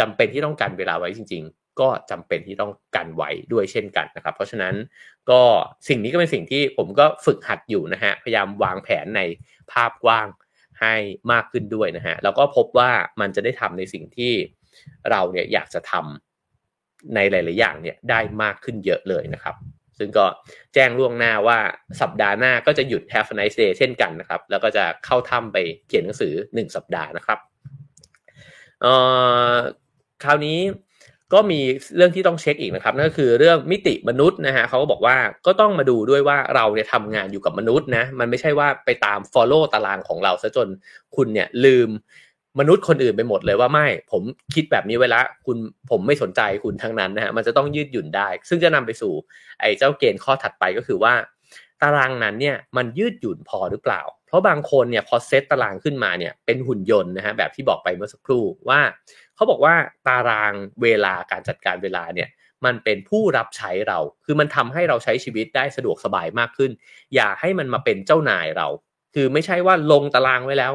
[0.00, 1.44] จำเป็นที่ต้องการเวลาไว้จริง
[1.80, 4.74] ก็จำเป็นที่ต้องกันไว้ด้วยเช่นกันนะครับ เพราะฉะนั้น
[5.30, 5.42] ก็
[5.88, 9.20] สิ่งนี้ก็เป็นสิ่งที่ผมก็ฝึกหัดอยู่นะฮะพยายามวางแผนใน
[9.72, 10.28] ภาพกว้าง
[10.80, 10.94] ให้
[11.32, 14.32] มากขึ้นด้วยนะฮะแล้วก็พบว่ามันจะได้ทำในสิ่งที่
[15.10, 19.56] เราเนี่ยอยากจะทำในหลาย ๆ อย่างเนี่ยได้มากขึ้นเยอะเลยนะครับ
[19.98, 20.26] ซึ่งก็
[20.74, 21.58] แจ้งล่วงหน้าว่า
[22.00, 25.56] สัปดาห์หน้าก็จะหยุด Have a nice day เช่นกันนะครับ แล้วก็จะเข้าถ้ำไป
[25.86, 27.38] เขียนหนังสือ 1 สัปดาห์นะครับ
[28.82, 28.94] เอ่
[29.52, 29.54] อ
[30.24, 30.58] คราวนี้
[31.32, 31.60] ก็มี
[31.96, 35.16] เรื่องที่ต้องเช็คอีกนะครับนั่นก็คือเรื่องมิติมนุษย์นะฮะเขาก็บอกว่า
[35.46, 40.68] ก็ต้องมาดูด้วยว่าเราเนี่ยทำงานอยู่กับมนุษย์นะมันไม่ใช่ว่าไปตาม follow ตารางของเราซะจน
[41.16, 41.88] คุณเนี่ยลืม
[42.60, 44.22] มนุษย์คนอื่นไปหมดเลยว่าไม่ผม
[44.54, 45.56] คิดแบบนี้ไว้ละคุณ
[45.90, 49.12] ผมไม่สนใจคุณทั้งนั้นนะฮะมันจะต้องยืดหยุ่นได้ ซึ่งจะนำไปสู่
[49.60, 51.14] ไอ้เจ้าเกณฑ์ข้อถัดไปก็คือว่า
[51.82, 58.80] ตารางนั้นเนี่ยมันยืดหยุ่นพอหรือเปล่า เพราะบางคนเนี่ยพอเซตตารางขึ้นมาเนี่ยเป็นหุ่นยนต์นะฮะแบบที่บอกไปเมื่อสักครู่ว่า
[59.36, 59.74] เขาบอกว่า
[60.06, 62.28] ตารางเวลาการจัดการเวลาเนี่ย
[62.64, 66.70] มันเป็นผู้รับใช้เรา คือมันทำให้เราใช้ชีวิตได้สะดวกสบายมากขึ้น
[67.14, 68.68] อย่าให้มันมาเป็นเจ้านายเรา
[69.14, 70.72] คือไม่ใช่ว่าลงตารางไว้แล้ว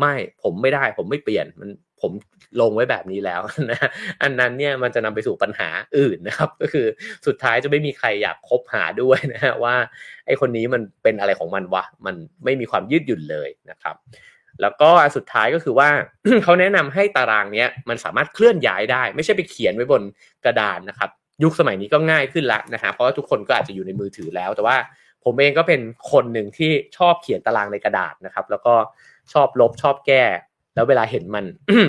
[0.00, 2.12] ไม่ผมไม่ได้ผมไม่เปลี่ยนมันผม
[2.60, 3.40] ลงไว้แบบนี้แล้ว
[3.70, 3.78] นะ
[4.22, 6.86] อันนั้นเนี่ยมันจะนำไปสู่ปัญหาอื่นนะครับ ก็คือ
[7.26, 9.74] สุดท้ายจะไม่มีใครอยากคบหาด้วยนะฮะว่า
[10.26, 13.96] ไอคนนี้มันเป็นอะไรของมันวะมันไม่มีความยืดหยุ่นเลยนะครับ
[14.62, 15.88] แล้วก็อันสุดท้ายก็คือว่า
[16.42, 20.02] เขาแนะนำให้ตารางเนี้ยมันสามารถเคลื่อนย้ายได้ ไม่ใช่ไปเขียนไว้บน
[20.44, 21.10] กระดานนะครับ
[21.42, 24.76] ยุคสมัยนี้ก็ง่ายขึ้นละนะฮะเพราะว่าทุกคนก็อาจจะอยู่ในมือถือแล้ว แต่ว่า
[25.24, 25.80] ผมเองก็เป็น
[26.12, 28.74] คนหนึ่งที่ชอบเขียนตารางในกระดาษนะครับ แล้วก็
[29.32, 30.24] ชอบลบชอบแก้
[30.74, 31.44] แล้วเวลาเห็นมัน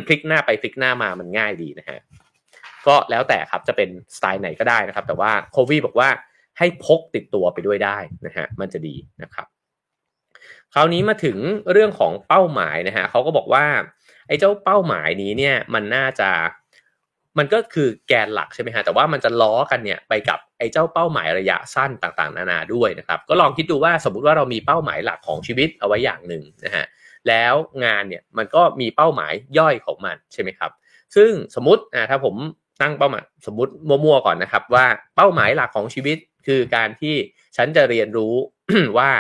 [0.07, 1.99] พลิกหน้าไปพลิกหน้ามามันง่ายดีนะฮะ
[2.88, 6.09] ก็แล้วแต่ครับจะเป็นสไตล์ไหนก็ได้นะครับ แต่ว่าโควีบอกว่า
[6.57, 9.47] ให้พกติดตัวไปด้วยได้นะฮะมันจะดีนะครับ
[10.76, 11.38] คราวนี้มาถึง
[11.71, 13.65] เรื่องของเป้าหมายนะฮะเขาก็บอกว่า
[14.28, 16.30] ไอ้เจ้าเป้าหมายนี้เนี่ยมันน่าจะ
[17.38, 26.86] มันก็คือแกนหลักใช่ไหมฮะแต่ว่ามันจะล้อกันเนี่ยไปกับไอ้เจ้าเป้าหมายระยะสั้นต่างๆ นานาด้วยนะครับ ก็ลองคิดดูว่าสมมุติว่าเรามีเป้าหมายหลักของชีวิตเอาไว้อย่างหนึ่งนะฮะ
[27.28, 27.53] แล้ว
[27.84, 30.71] งานเนี่ยมันก็มีเป้าหมายย่อยของมันใช่ไหมครับ
[31.15, 32.36] ซึ่งสมมติอ่าถ้าผม
[32.82, 36.17] ตั้งเป้าหมายสมมติมั่วๆก่อนนะครับ ว่าเป้าหมายหลักของชีวิต
[36.47, 37.15] คือการที่
[37.57, 38.34] ฉันจะเรียนรู้
[38.97, 39.11] ว่า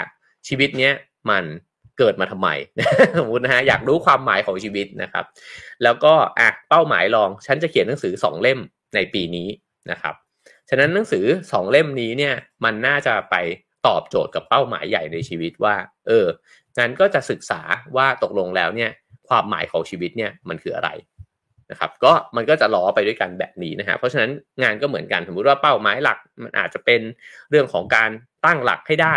[0.47, 0.93] ชีวิตเนี้ย
[1.29, 1.43] มัน
[1.99, 2.49] เกิดมาทำไม
[3.19, 5.25] สมมตินะฮะอยากรู้ความหมายของชีวิตนะครับ
[5.83, 8.59] แล้วก็อะเป้าหมายลอง ฉันจะเขียนหนังสือสองเล่ม
[8.95, 9.47] ในปีนี้
[9.91, 10.15] นะครับ
[10.69, 13.35] ฉะนั้นหนังสือสองเล่มนี้เนี่ยมันน่าจะไป
[13.87, 15.75] ตอบโจทย์กับเป้าหมายใหญ่ในชีวิตว่า
[16.07, 16.25] เออ
[16.77, 17.61] งั้นก็จะศึกษา
[17.97, 18.91] ว่าตกลงแล้วเนี่ย
[19.29, 20.89] ความหมายของชีวิตเนี่ยมันคืออะไร
[21.71, 24.31] นะครับ ก็มันก็จะล้อไปด้วยกันแบบนี้นะฮะเพราะฉะนั้น
[24.63, 27.01] งานก็เหมือนกันสมมติว่าเป้าหมายหลักมันอาจจะเป็น
[27.49, 28.09] เรื่องของการ
[28.45, 29.15] ตั้งหลักให้ได้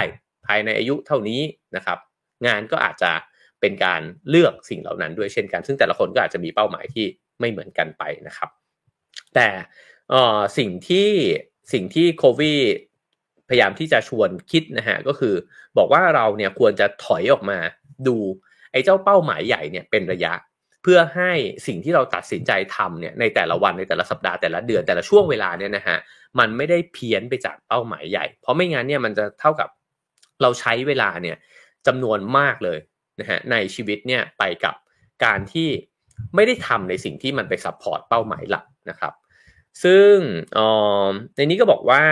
[0.48, 1.40] ภายในอายุเท่านี้
[1.76, 1.98] นะครับ
[2.46, 3.12] งานก็อาจจะ
[3.60, 7.06] เป็นการเลือกสิ่งเหล่านั้นด้วยเช่นกัน ซึ่งแต่ละคนก็อาจจะมีเป้าหมายที่
[7.40, 8.50] ไม่เหมือนกันไปนะครับ
[9.34, 9.48] แต่
[10.58, 11.10] สิ่งที่
[11.72, 12.54] สิ่งที่โควี
[13.48, 15.34] พยายามที่จะชวนคิดนะฮะก็คือ
[15.78, 17.58] บอกว่าเราเนี่ยควรจะถอยออกมา
[18.06, 18.16] ดู
[18.72, 20.32] ไอ้เจ้าเป้าหมายใหญ่เนี่ยเป็นระยะ
[20.82, 21.32] เพื่อให้
[21.66, 25.98] สิ่งที่เราตัดสินใจทำเนี่ยในแต่ละวันในแต่ละสัปดาห์แต่ละเดือนแต่ละช่วงเวลาเนี่ยนะฮะ
[26.38, 29.68] มันไม่ได้เพี้ยนไปจากเป้าหมายใหญ่ เพราะไม่งั้นเนี่ยมันจะเท่ากับ
[30.42, 31.36] เราใช้เวลาเนี่ย
[31.86, 32.78] จำนวนมากเลย
[33.20, 34.74] นะฮะในชีวิตเนี่ยไปกับ
[35.24, 35.68] การที่
[36.34, 39.12] ไม่ได้ทำในสิ่งที่มันไป support เป้าหมายหลักนะครับ
[39.84, 40.14] ซึ่ง
[41.36, 42.02] ในนี้ก็บอกว่า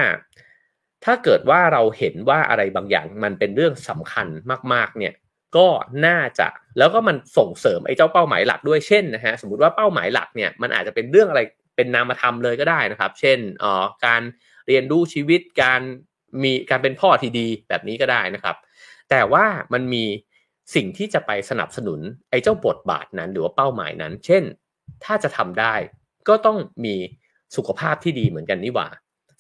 [1.05, 4.27] ถ้าเกิดว่าเราเห็นว่าอะไรบางอย่างมันเป็นเรื่องสำคัญ
[4.73, 5.15] มากๆเนี่ย
[5.57, 5.69] ก็
[6.07, 6.49] น่าจะ
[6.79, 11.41] แล้วก็มันส่งเสริมไอ้เจ้าเป้าหมายหลักด้วยเช่นนะฮะสมมติว่าเป้าหมายหลักเนี่ยมันอาจจะเป็นเรื่องอะไร
[11.77, 14.23] เป็นนามธรรมเลยก็ได้นะครับ เช่นอ๋อการ
[14.69, 15.83] เรียนรู้ชีวิตการ
[16.45, 18.57] มีการเป็นพ่อที่ดีแบบนี้ก็ได้นะครับ
[19.11, 20.05] แต่ว่ามันมี
[20.75, 24.43] สิ่งที่จะไปสนับสนุนไอ้เจ้าบทบาทนั้นหรือว่าเป้าหมายนั้น เช่น
[25.05, 25.75] ถ้าจะทำได้
[26.29, 26.95] ก็ต้องมี
[27.57, 28.89] สุขภาพที่ดีเหมือนกันนี่หว่า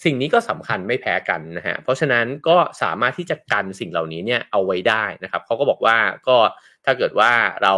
[0.05, 5.97] สิ่งนี้ก็สำคัญไม่แพ้กันนะฮะเพราะฉะนั้นก็สามารถที่จะกันสิ่งเหล่านี้เนี่ยเอาไว้ได้นะครับเขาก็บอกว่า
[6.29, 6.37] ก็
[6.85, 7.33] ถ้าเกิดว่า
[7.63, 7.75] เรา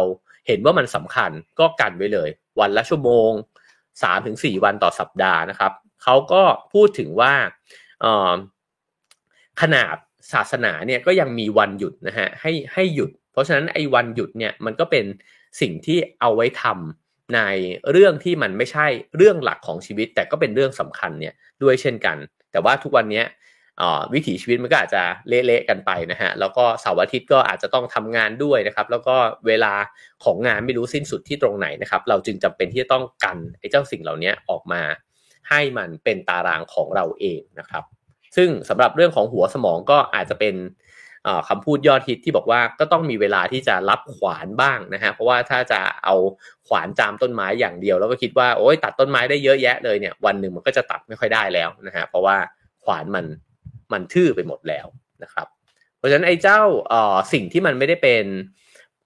[0.47, 3.31] เห็นว่ามันสำคัญก็กันไว้เลย วันละชั่วโมง
[3.97, 5.71] 3-4 วันต่อสัปดาห์นะครับ
[6.03, 6.43] เขาก็
[6.73, 7.33] พูดถึงว่า
[9.61, 9.95] ขนาด
[10.33, 15.05] ศาสนาเนี่ยก็ยังมีวันหยุดนะฮะให้ให้หยุด เพราะฉะนั้นไอ้วันหยุดเนี่ยมันก็เป็น
[15.61, 17.39] สิ่งที่เอาไว้ทำใน
[17.91, 18.87] เรื่องที่มันไม่ใช่
[19.17, 21.33] เรื่องหลักของชีวิต แต่ก็เป็นเรื่องสำคัญเนี่ย
[21.63, 22.17] ด้วยเช่นกัน
[22.51, 23.23] แต่ว่าทุกวันนี้
[24.13, 29.15] วิถีชีวิตมันก็อาจจะเละๆกันไปนะฮะแล้วก็เสาร์อาทิตย์ก็อาจจะต้องทำงานด้วยนะครับ แล้วก็
[29.47, 29.73] เวลา
[30.23, 34.81] ของงานไม่รู้สิ้นสุดที่ตรงไหนนะครับ เราจึงจำเป็นที่จะต้องกันไอ้เจ้าสิ่งเหล่านี้ออกมา
[35.49, 37.83] ให้มันเป็นตารางของเราเองนะครับ
[38.35, 40.55] ซึ่งสำหรับเรื่องของหัวสมองก็อาจจะเป็น
[41.47, 46.15] คำพูดยอดฮิตที่บอกว่าก็ต้องมีเวลาที่จะรับขวานบ้างนะฮะเพราะว่าถ้าจะเอา
[46.67, 52.37] ขวานจามต้นไม้อย่างเดียว แล้วก็คิดว่าโอ้ยตัดต้นไม้ได้เยอะแยะเลยเนี่ยวันหนึ่งมันก็จะตัดไม่ค่อยได้แล้วนะฮะเพราะว่า
[52.83, 53.25] ขวานมัน
[53.93, 54.87] มันทื่อไปหมดแล้ว
[55.23, 55.47] นะครับ
[55.97, 56.59] เพราะฉะนั้นไอ้เจ้า
[57.33, 58.25] สิ่งที่มันไม่ได้เป็น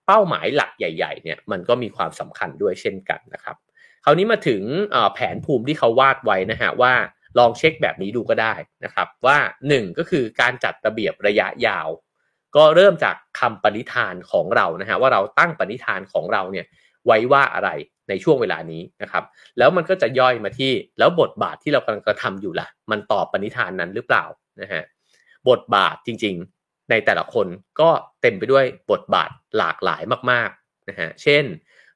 [0.08, 3.56] เป้าหมายหลักใหญ่ ๆ เนี่ยมันก็มีความสำคัญด้วยเช่นกันนะครับ
[4.06, 4.62] คราวนี้มาถึง
[5.14, 6.94] แผนภูมิที่เขาวาดไว้นะฮะว่า
[7.38, 8.54] ลองเช็คแบบนี้ดูก็ได้
[8.86, 9.38] นะครับ ว่า
[9.70, 11.88] 1 ก็คือการจัดระเบียบระยะยาว
[12.56, 16.66] ก็เริ่มจากคำปณิธานของเรานะฮะว่าเราตั้งปณิธานของเราเนี่ย
[17.06, 17.70] ไว้ว่าอะไร
[18.10, 19.24] ในช่วงเวลานี้นะครับ
[19.58, 24.24] แล้วมันก็จะย่อยมาที่แล้วบทบาทที่เรากำลังกระทำอยู่ล่ะ มันตอบปณิธานนั้นหรือเปล่า
[24.62, 24.84] นะฮะ
[25.50, 27.48] บทบาทจริงๆ ในแต่ละคน
[27.80, 27.90] ก็
[28.22, 31.44] เต็มไปด้วยบทบาทหลากหลายมากๆนะฮะเช่น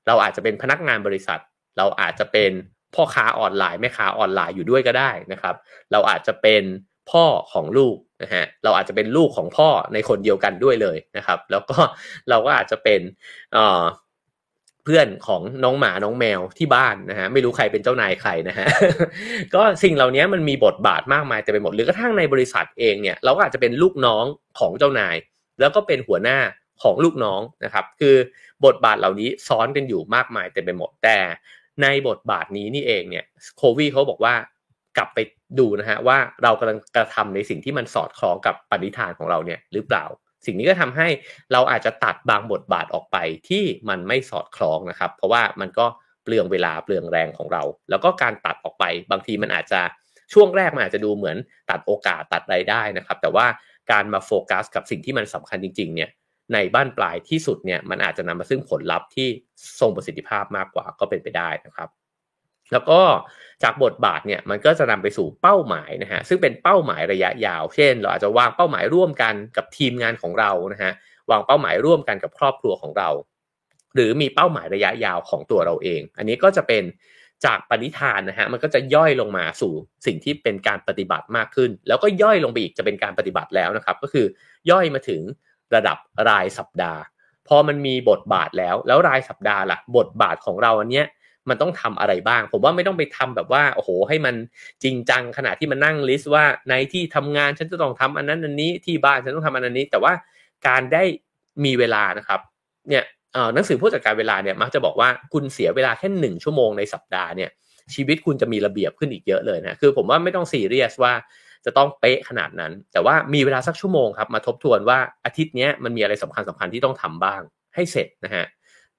[0.08, 1.40] เราอาจจะเป็นพนักงานบริษัท
[1.78, 2.52] เราอาจจะเป็น
[2.96, 5.56] พ่อค้าออนไลน์แม่ค้าออนไลน์อยู่ด้วยก็ได้นะครับ
[5.92, 6.64] เราอาจจะเป็น
[7.12, 11.78] พ่อของลูกนะฮะเราอาจจะเป็นลูกของพ่อในคนเดียวกันด้วยเลยนะครับ แล้วก็
[12.30, 13.02] เราก็อาจจะเป็น
[14.84, 18.68] เพื่อนของน้องหมาน้องแมวที่บ้านนะฮะไม่รู้ใครเป็นเจ้านายใครนะฮะ
[19.54, 24.26] ก็สิ่งเหล่านี้มันมีบทบาทมากมายแต่ไปหมดหรือกระทั่งในบริษัทเองเนี่ยเราก็อาจจะเป็นลูกน้อง
[24.60, 25.16] ของเจ้านาย
[25.60, 26.40] แล้วก็เป็นหัวหน้า
[26.84, 28.16] ของลูกน้องนะครับ คือ
[28.66, 31.18] บทบาทเหล่านี้ซ้อนกันอยู่มากมายเต็มไปหมดแต่
[31.84, 33.26] ในบทบาทนี้นี่เองเนี่ย
[33.58, 34.34] โควีเขาบอกว่า
[34.98, 35.20] กลับไป
[35.60, 40.06] ดูนะฮะว่าเรากำลังกระทำในสิ่งที่มันสอดคล้องกับปณิธานของเราเนี่ยหรือเปล่า
[40.46, 41.08] สิ่งนี้ก็ทำให้
[41.52, 43.18] เราอาจจะตัดบางบทบาทออกไป
[43.50, 45.86] ที่มันไม่สอดคล้องนะครับ เพราะว่ามันก็
[46.24, 49.82] เปลืองเวลาเปลืองแรงของเรา แล้วก็การตัดออกไปบางทีมันอาจจะ
[50.34, 51.38] ช่วงแรกมันอาจจะดูเหมือน
[51.70, 53.46] ตัดโอกาสตัดรายได้นะครับ แต่ว่า
[53.92, 56.10] การมาโฟกัสกับสิ่งที่มันสำคัญจริงๆเนี่ย
[56.54, 59.28] ในบ้านปลายที่สุดเนี่ยมันอาจจะนำมาซึ่งผลลัพธ์ที่
[59.80, 61.90] ทรงประสิทธิภาพมากกว่าก็เป็นไปได้นะครับ
[62.72, 63.02] แล้วก็
[63.64, 70.92] จากบทบาทเนี่ยมันก็จะนำไปสู่เป้าหมายนะฮะซึ่งเป็นเป้าหมายระยะยาว เช่น เราอาจจะวางเป้าหมายร่วมกันกับทีมงานของเรานะฮะ
[71.32, 73.10] วางเป้าหมายร่วมกันกับครอบครัวของเรา
[73.96, 76.84] หรือมีเป้าหมายระยะยาวของตัวเราเอง อันนี้ก็จะเป็น
[77.46, 79.74] จากปณิธานนะฮะมันก็จะย่อยลงมาสู่
[80.06, 84.26] สิ่งที่เป็นการปฏิบัติมากขึ้น แล้วก็ย่อยลงไปอีกจะเป็นการปฏิบัติแล้วนะครับ ก็คือ
[84.72, 85.22] ย่อยมาถึง
[85.76, 85.98] ระดับ
[86.30, 87.02] รายสัปดาห์
[87.48, 91.08] พอมันมีบทบาทแล้ว แล้วรายสัปดาห์ล่ะ บทบาทของเราอันเนี้ย
[91.50, 94.36] มันต้องทำอะไรบ้าง ผมว่าไม่ต้องไปทำแบบว่าโอ้โห ให้มัน
[94.84, 100.14] จริงจังขนาดที่มันนั่งลิสต์ว่าในที่ทำงานฉันจะต้องทำอันนั้นอันนี้ที่บ้านฉันต้องทำอันนั้นนี้ แต่ว่า
[100.68, 101.04] การได้
[101.66, 102.40] มีเวลานะครับ
[102.90, 103.04] เนี่ย
[103.54, 107.50] หนังสือผู้จัดการเวลาเนี่ยมักจะบอกว่าคุณเสียเวลาแค่หนึ่งชั่วโมงในสัปดาห์เนี่ย
[107.94, 111.14] ชีวิตคุณจะมีระเบียบขึ้นอีกเยอะเลยนะคือผมว่าไม่ต้องซีเรียสว่า
[111.66, 117.42] จะต้องเป๊ะขนาดนั้น แต่ว่ามีเวลาสักชั่วโมงครับมาทบทวนว่าอาทิตย์นี้มันมีอะไรสำคัญสำคัญที่ต้องทำบ้าง
[117.76, 118.46] ให้เสร็จนะฮะ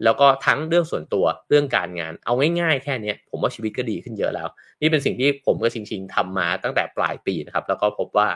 [0.04, 4.48] แล้วก็ทั้งเรื่องส่วนตัวเรื่องการงาน เอาง่ายๆแค่นี้ผมว่าชีวิตก็ดีขึ้นเยอะแล้ว
[4.80, 8.28] นี่เป็นสิ่งที่ผมกับชิงชิงทำมาตั้งแต่ปลายปีนะครับ แล้วก็พบว่า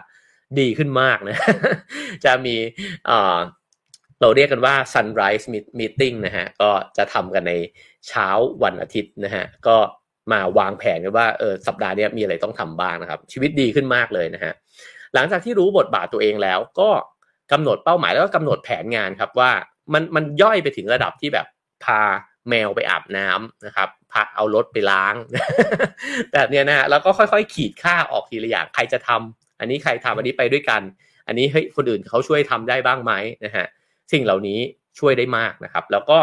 [0.58, 1.36] ดีขึ้นมากนะ
[2.24, 2.54] จะมี
[4.20, 5.46] เราเรียกกันว่า sunrise
[5.78, 7.54] meeting นะฮะก็จะทำกันใน
[8.08, 8.28] เช้า
[8.62, 9.76] วันอาทิตย์นะฮะก็
[10.32, 14.52] มาวางแผนกันว่าเออสัปดาห์นี้มีอะไรต้องทำบ้างนะครับ ชีวิตดีขึ้นมากเลยนะฮะ
[15.14, 16.90] หลังจากที่รู้บทบาทตัวเองแล้ว ก็
[17.52, 19.50] กำหนดเป้าหมายแล้วก็กำหนดแผนงานครับว่า
[19.92, 21.46] มันมันย่อยไปถึงระดับที่แบบ
[21.84, 22.00] พา
[22.48, 25.14] แมวไปอาบน้ำนะครับพาเอารถไปล้าง
[26.32, 30.82] แบบนี้นะแล้วก็ค่อยๆ ขีดค่าออกทีละอย่างใครจะทำอันนี้ใครทำอันนี้ไปด้วยกัน
[31.26, 33.12] อันนี้เฮ้ยคนอื่นเขาช่วยทำได้บ้างไหม
[33.44, 33.66] นะฮะ
[34.12, 34.58] สิ่งเหล่านี้
[34.98, 36.18] ช่วยได้มากนะครับ แล้วก็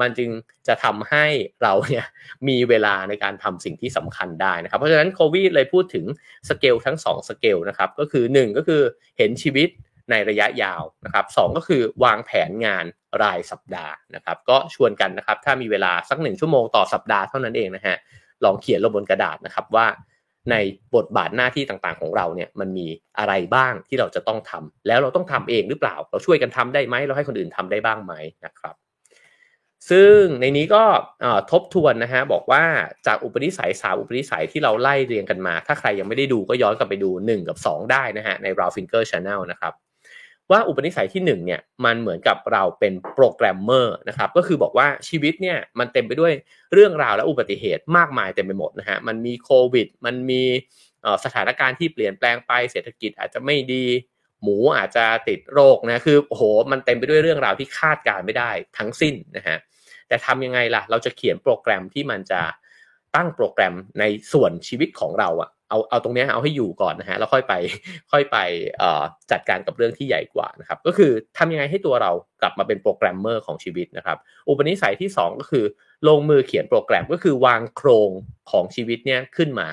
[0.00, 0.30] มันจึง
[0.68, 1.26] จะทำให้
[1.62, 2.06] เราเนี่ย
[2.48, 6.04] มีเวลาในการทำสิ่งที่สำคัญได้นะครับ เพราะฉะนั้นโควิดเลยพูดถึง
[6.48, 8.82] สเกลทั้ง2สเกลนะครับ ก็คือ 1 ก็คือ
[9.18, 9.68] เห็นชีวิต
[10.10, 12.84] ในระยะยาวนะครับสก็คือวางแผนงาน
[13.22, 17.96] รายสัปดาห์นะครับ ก็ชวนกันนะครับ ถ้ามีเวลาสักหนึ่งชั่วโมงต่อสัปดาห์เท่านั้นเองนะฮะ
[18.44, 19.86] ลองเขียนลงบนกระดาษนะครับว่า
[20.50, 20.56] ใน
[20.94, 22.86] บทบาทหน้าที่ต่างๆของเราเนี่ยมันมี
[23.18, 28.14] อะไรบ้างที่เราจะต้องทำแล้วเราต้องทำเองหรือเปล่า เราช่วยกันทำได้ไหมเราให้คนอื่นทำได้บ้างไหม
[28.44, 28.74] นะครับ
[29.90, 30.84] ซึ่งในนี้ก็
[31.50, 32.64] ทบทวนนะฮะบอกว่า
[33.06, 39.72] จากอุปนิสัยสามอุปนิสัยที่เราไล่เรียงกันมา ถ้าใครยังไม่ได้ดูก็ย้อนกลับไปดู 1 กับ 2 ได้นะฮะใน r a l Finger Channel นะครับ
[40.50, 46.32] ว่าอุปนิสัยที่1เนี่ยมันเหมือนกับเราเป็นโปรแกรมเมอร์นะครับก็คือบอกว่าชีวิตเนี่ยมันเต็มไปด้วย
[46.72, 50.42] เรื่องราวและอุบัติเหตุมากมายเต็มไปหมดนะฮะมันมีโควิด มันมี
[51.24, 53.84] สถานการณ์ที่เปลี่ยนแปลงไปเศรษฐกิจอาจจะไม่ดี
[54.42, 59.58] หมูอาจจะติดโรคนะคือโอ้โหมันเต็มไปด้วยเรื่องราวที่คาดการไม่ได้ทั้งสิ้นนะฮะ
[60.12, 62.40] แต่ทำยังไงล่ะ เราจะเขียนโปรแกรมที่มันจะ
[63.16, 67.54] ตั้งโปรแกรมในส่วนชีวิตของเราอะเอาเอาตรงนี้เอาให้อยู่ก่อนนะฮะแล้วค่อยไป
[68.12, 68.36] ค่อยไป
[69.30, 72.10] จัดการกับเรื่องที่ใหญ่กว่านะครับ ก็คือทำยังไงให้ตัวเรา
[72.42, 75.64] กลับมาเป็นโปรแกรมเมอร์ของชีวิตนะครับ อุปนิสัยที่ 2 ก็คือ
[76.08, 78.10] ลงมือเขียนโปรแกรมก็คือวางโครง
[78.50, 79.68] ของชีวิตเนี่ยขึ้นมา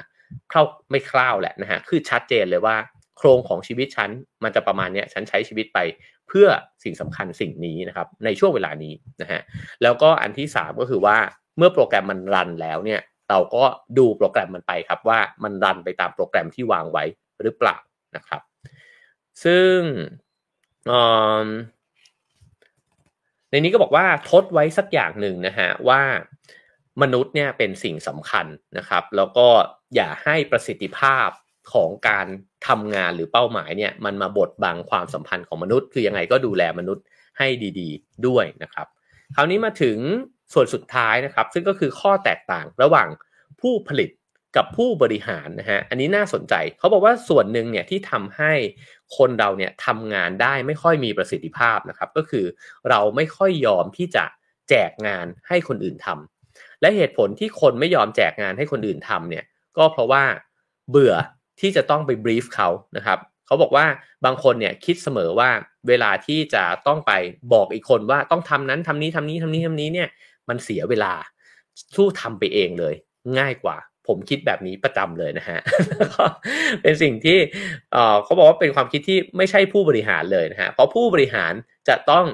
[0.52, 2.76] คร่าวไม่คร่าวแหละนะฮะคือชัดเจนเลยว่า
[3.18, 4.10] โครงของชีวิตฉัน
[4.44, 5.80] มันจะประมาณนี้ฉันใช้ชีวิตไป
[6.30, 6.48] เพื่อ
[6.84, 9.42] สิ่งสำคัญสิ่งนี้นะครับ ในช่วงเวลานี้นะฮะ
[9.84, 11.18] แล้วก็อันที่ 3 ก็คือว่า
[11.58, 13.64] เมื่อโปรแกรมมัน run แล้วเนี่ยเราก็
[13.98, 17.04] ดูโปรแกรมมันไปครับว่ามัน run ไปตามโปรแกรมที่วางไว้
[17.42, 17.78] หรือเปล่า
[18.16, 18.42] นะครับ
[19.44, 19.78] ซึ่ง
[23.52, 26.02] ในนี้ก็บอกว่าทดไว้สักอย่างหนึ่งนะฮะว่า
[27.02, 28.46] มนุษย์เนี่ยเป็นสิ่งสำคัญ
[28.78, 29.48] นะครับ แล้วก็
[29.96, 31.30] อย่าให้ประสิทธิภาพ
[31.74, 32.28] ของการ
[32.68, 37.04] ทำงานหรือเป้าหมายเนี่ยมันมาบดบังความสัมพันธ์ของมนุษย์ คือยังไงก็ดูแลมนุษย์
[37.38, 37.48] ให้
[37.80, 38.88] ดีๆ ด้วยนะครับ
[39.36, 39.98] คราวนี้มาถึง
[40.54, 43.08] ส่วนสุดท้ายนะครับ ซึ่งก็คือข้อแตกต่างระหว่าง
[43.62, 44.10] ผู้ผลิต
[44.58, 48.54] กับผู้บริหารนะฮะอันนี้น่าสนใจเขาบอกว่าส่วนหนึ่งเนี่ยที่ทำให้
[49.18, 52.46] คนเราเนี่ยทำงานได้ไม่ค่อยมีประสิทธิภาพนะครับ ก็คือ
[52.90, 54.26] เราไม่ค่อยยอมที่จะ
[54.70, 59.46] แจกงานให้คนอื่นทำและเหตุผลที่คนไม่ยอมแจกงานให้คนอื่นทำเนี่ย
[59.78, 60.24] ก็เพราะว่า
[60.90, 61.14] เบื่อ
[61.62, 63.86] ที่จะต้องไปบรีฟเขานะครับเขาบอกว่า
[64.26, 65.50] บางคนเนี่ยคิดเสมอว่า
[65.88, 67.12] เวลาที่จะต้องไป
[67.54, 70.10] บอกอีกคนว่าต้องทำนั้นทำนี้ทำนี้ทำนี้ทำนี้เนี่ย
[70.50, 71.14] มันเสียเวลา
[71.96, 72.94] สู้ทำไปเองเลย
[73.40, 75.60] ง่ายกว่า ผมคิดแบบนี้ประจำเลยนะฮะ
[76.82, 77.38] เป็นสิ่งที่
[78.24, 81.54] เขาบอกว่าเป็นความคิดที่ไม่ใช่ผู้บริหารเลยนะฮะเพราะผู้บริหาร
[81.90, 82.26] จะต้อง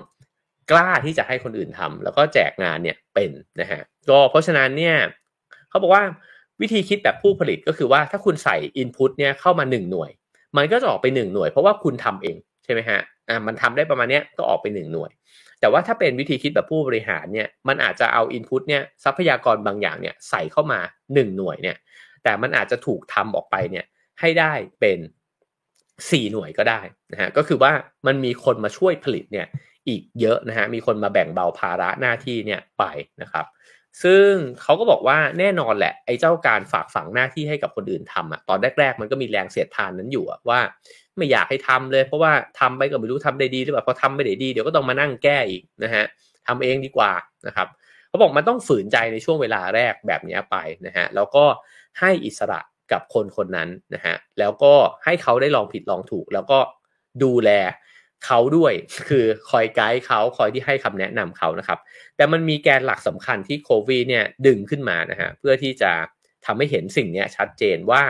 [0.71, 4.97] กล้าที่จะให้คนอื่นทำแล้วก็แจกงานเนี่ยเป็นนะฮะก็เพราะฉะนั้นเนี่ย
[5.69, 6.03] เขาบอกว่า
[6.61, 10.11] วิธีคิดแบบผู้ผลิตก็คือว่าถ้าคุณใส่ Input เนี่ยเข้ามา 1 หน่วย
[10.57, 12.99] มันก็จะออกไป 1 หน่วย เพราะว่าคุณทำเองใช่ไหมฮะ
[13.29, 15.11] อ่ามันทำได้ประมาณนี้ก็ออกไป 1 หน่วย
[15.59, 20.79] แต่ว่าถ้าเป็นวิธีคิดแบบผู้บริหารเนี่ยมันอาจจะเอา Input เนี่ยทรัพยากรบางอย่างเนี่ยใส่เข้ามา
[21.13, 21.77] 1 หน่วยเนี่ย
[22.23, 23.85] แต่มันอาจจะถูกทำออกไปเนี่ย
[24.19, 24.99] ให้ได้เป็น
[25.69, 26.81] 4 หน่วยก็ได้
[27.11, 27.71] นะฮะก็คือว่า
[28.07, 29.47] มันมีคนมาช่วยผลิตเนี่ย
[29.87, 32.83] อีกเยอะนะฮะมีคนมาแบ่งเบาภาระหน้าที่เนี่ยไป
[33.21, 33.45] นะครับ
[34.03, 34.29] ซึ่ง
[34.61, 40.59] เขาก็บอกว่าแน่นอนแหละไอ้เจ้าการฝากฝังหน้าที่ให้กับคนอื่นทำอะตอนแรก ๆ มันก็มีแรงเสียดทานนั้นอยู่อะว่า
[41.15, 46.05] ไม่อยากให้ทำเลย เพราะว่าทำไปก็ไม่รู้ทำได้ดีหรือเปล่าพอทำไม่ได้ดีเดี๋ยวก็ต้องมานั่งแก้อีกนะฮะ
[46.47, 47.11] ทำเองดีกว่า
[47.47, 47.67] นะครับ
[48.09, 51.45] เขาบอกมันต้องฝืนใจในช่วงเวลาแรกแบบนี้ไปนะฮะแล้วก็
[51.99, 52.59] ให้อิสระ
[52.91, 54.73] กับคนคนนั้นนะฮะแล้วก็
[55.05, 56.59] ให้เขาได้ลองผิดลองถูก แล้วก็
[57.23, 57.49] ดูแล
[58.25, 58.73] เขาด้วย
[59.09, 61.79] คือคอยไกด์เขาคอยที่ให้คำแนะนำเขานะครับ
[62.15, 65.91] แต่มันมีแกนหลักสำคัญที่โควีเนี่ยดึงขึ้นมานะฮะเพื่อที่จะ
[66.45, 68.03] ทำให้เห็นสิ่งนี้ชัดเจนว่า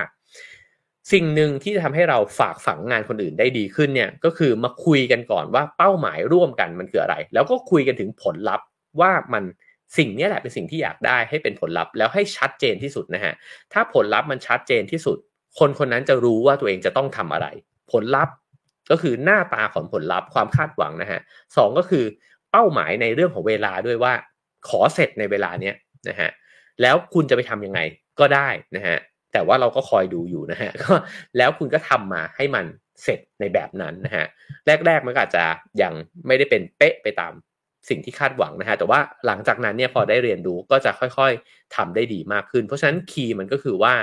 [1.11, 8.67] สิ่งหนึ่งที่จะทำให้เราฝากฝังงานคนอื่นได้ดีขึ้นเนี่ยก็คือมาคุยกันก่อนว่าเป้าหมายร่วมกันมันคืออะไร แล้วก็คุยกันถึงผลลัพธ์
[8.99, 9.43] ว่ามัน
[9.97, 13.33] สิ่งนี้แหละเป็นสิ่งที่อยากได้ให้เป็นผลลัพธ์แล้วให้ชัดเจนที่สุดนะฮะ
[13.73, 15.17] ถ้าผลลัพธ์มันชัดเจนที่สุด
[15.59, 17.47] คนคนนั้นจะรู้ว่าตัวเองจะต้องทำอะไร
[17.91, 18.35] ผลลัพธ์
[18.91, 21.19] ก็คือหน้าตาของผลลัพธ์ความคาดหวังนะฮะ
[21.57, 22.05] สองก็คือ
[22.51, 24.13] เป้าหมายในเรื่องของเวลาด้วยว่า
[24.67, 25.75] ขอเสร็จในเวลาเนี้ย
[26.09, 26.29] นะฮะ
[26.81, 27.79] แล้วคุณจะไปทํำยังไง
[28.19, 28.97] ก็ได้นะฮะ
[29.33, 30.93] แต่ว่าเราก็คอยดูอยู่นะฮะก็
[31.37, 32.65] แล้วคุณก็ทำมาให้มัน
[33.03, 34.25] เสร็จในแบบนั้นนะฮะ
[34.85, 35.43] แรกๆมันอาจจะ
[35.81, 35.93] ยัง
[36.27, 37.33] ไม่ได้เป็นเป๊ะไปตาม
[37.89, 43.93] สิ่งที่คาดหวังนะฮะแต่ว่าหลังจากนั้นเนี่ยพอได้เรียนรู้ก็จะค่อยๆทำได้ดีมากขึ้น เพราะฉะนั้นคีย์มันก็คือว่า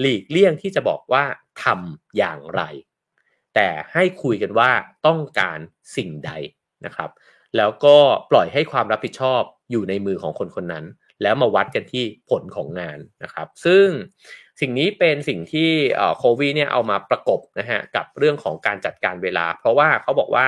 [0.00, 1.24] หลีกเลี่ยงที่จะบอกว่า
[1.64, 2.62] ทำอย่างไร
[3.54, 4.70] แต่ให้คุยกันว่า
[5.06, 5.58] ต้องการ
[5.96, 6.30] สิ่งใด
[6.86, 7.10] นะครับ
[7.56, 7.96] แล้วก็
[8.30, 10.84] ปล่อยให้ความรับผิดชอบอยู่ในมือของคนคนนั้น
[11.22, 13.86] แล้วมาวัดกันที่ผลของงานนะครับ ซึ่ง
[14.60, 15.70] สิ่งนี้เป็นสิ่งที่
[16.16, 20.46] โควีเนี่ยเอามาประกบนะฮะกับเรื่องของการจัดการเวลา เพราะว่าเขาบอกว่า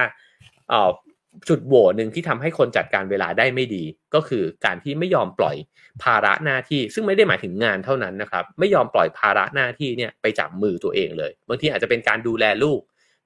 [1.48, 3.84] จุดโหวหนึ่งที่ทำให้คนจัดการเวลาได้ไม่ดี
[4.14, 5.57] ก็คือการที่ไม่ยอมปล่อย
[6.03, 12.80] ภาระหน้าที่ ซึ่งไม่ได้หมายถึงงานเท่านั้นนะครับ ไม่ยอมปล่อยภาระหน้าที่เนี่ยไปจับมือตัวเองเลยบางทีอาจจะเป็นการดูแลลูก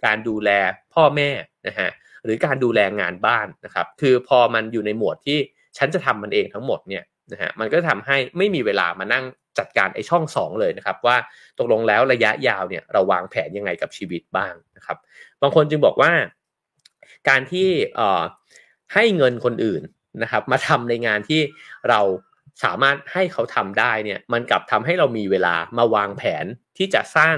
[0.05, 0.51] การดูแล
[0.95, 1.31] พ่อแม่
[1.67, 1.91] นะฮะ
[2.25, 5.39] หรือการดูแลงานบ้านนะครับคือพอมันอยู่ในหมวดที่
[5.79, 9.25] ฉันจะทำมันเองทั้งหมดเนี่ยนะฮะมันก็ทำให้ไม่มีเวลามานั่ง
[9.59, 11.17] จัดการไอ้ช่องสองเลยนะครับ ว่า
[11.59, 14.97] ตกลงแล้วระยะยาวเนี่ยเราวางแผนยังไงกับชีวิตบ้างนะครับ
[15.43, 16.13] บางคนจึงบอกว่า
[17.29, 18.23] การที่เอ่อ
[18.95, 19.83] ให้เงินคนอื่น
[20.23, 21.41] นะครับ มาทำในงานที่
[21.89, 22.01] เรา
[22.65, 26.45] สามารถให้เขาทำได้เนี่ยมันกลับทำให้เรามีเวลามาวางแผน
[26.77, 27.37] ที่จะสร้าง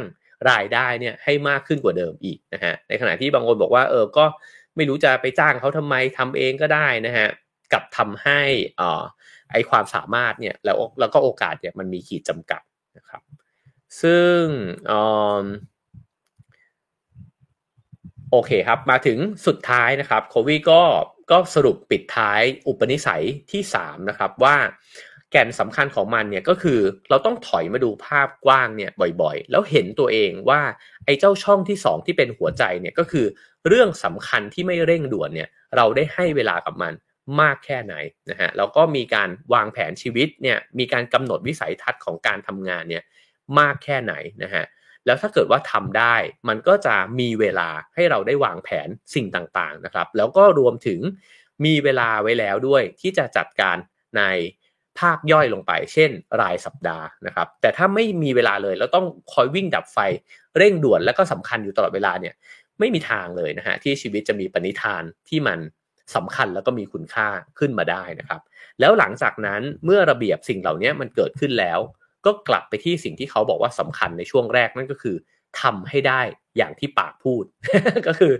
[0.50, 4.24] รายได้เนี่ยให้มากขึ้นกว่าเดิมอีกนะฮะในขณะที่บางคนบอกว่าเออก็
[4.76, 7.28] ไม่รู้จะไปจ้างเขาทำไมทำเองก็ได้นะฮะ
[7.72, 8.40] กับทำให้
[8.80, 9.02] อ่า
[9.52, 12.62] ไอความสามารถเนี่ยแล้วแล้วก็โอกาสเนี่ยมันมีขีดจำกัด
[12.96, 13.22] นะครับ
[14.02, 14.40] ซึ่ง
[18.30, 20.82] โอเคครับมาถึงสุดท้ายนะครับโควีก็
[21.30, 24.56] ก็สรุปปิดท้ายอุปนิสัยที่3นะครับว่า
[25.32, 28.90] แก่นสำคัญของมันเนี่ยก็คือเราต้องถอยมาดูภาพกว้างเนี่ย
[29.22, 30.60] บ่อยๆ แล้วเห็นตัวเองว่า
[31.04, 33.26] ไอ้เจ้าช่องที่ 2 ที่เป็นหัวใจเนี่ยก็คือ
[33.68, 36.92] เรื่องสำคัญที่ไม่เร่งด่วนเนี่ยเราได้ให้เวลากับมัน
[37.40, 37.94] มากแค่ไหน
[38.30, 43.04] นะฮะแล้วก็มีการวางแผนชีวิตเนี่ยมีการกำหนดวิสัยทัศน์ของการทำงานเนี่ย
[43.58, 44.64] มากแค่ไหนนะฮะ
[45.06, 46.16] แล้วถ้าเกิดว่าทำได้
[46.48, 51.00] มันก็จะมีเวลาให้เราได้วางแผนสิ่งต่างๆนะครับ แล้วก็รวมถึง
[51.64, 53.76] มีเวลาไว้แล้วด้วยที่จะจัดการ
[54.16, 54.22] ใน
[55.00, 59.98] ภาคย่อยลงไป เช่น รายสัปดาห์นะครับ แต่ถ้าไม่มีเวลาเลยแล้วต้องคอยวิ่งดับไฟ
[60.56, 62.34] เร่งด่วนแล้วก็สำคัญอยู่ตลอดเวลาเนี่ย
[62.78, 65.58] ไม่มีทางเลยนะฮะที่ชีวิตจะมีปณิธานที่มัน
[66.14, 67.28] สำคัญแล้วก็มีคุณค่า
[67.58, 68.40] ขึ้นมาได้นะครับ
[68.80, 71.78] แล้วหลังจากนั้นเมื่อระเบียบสิ่งเหล่านี้มันเกิดขึ้นแล้ว
[72.26, 75.16] ก็กลับไปที่สิ่งที่เขาบอกว่าสำคัญในช่วงแรกนั่นก็คือ
[75.62, 76.20] ทำให้ได้
[76.56, 77.44] อย่างที่ปากพูด
[78.06, 78.32] ก็คือ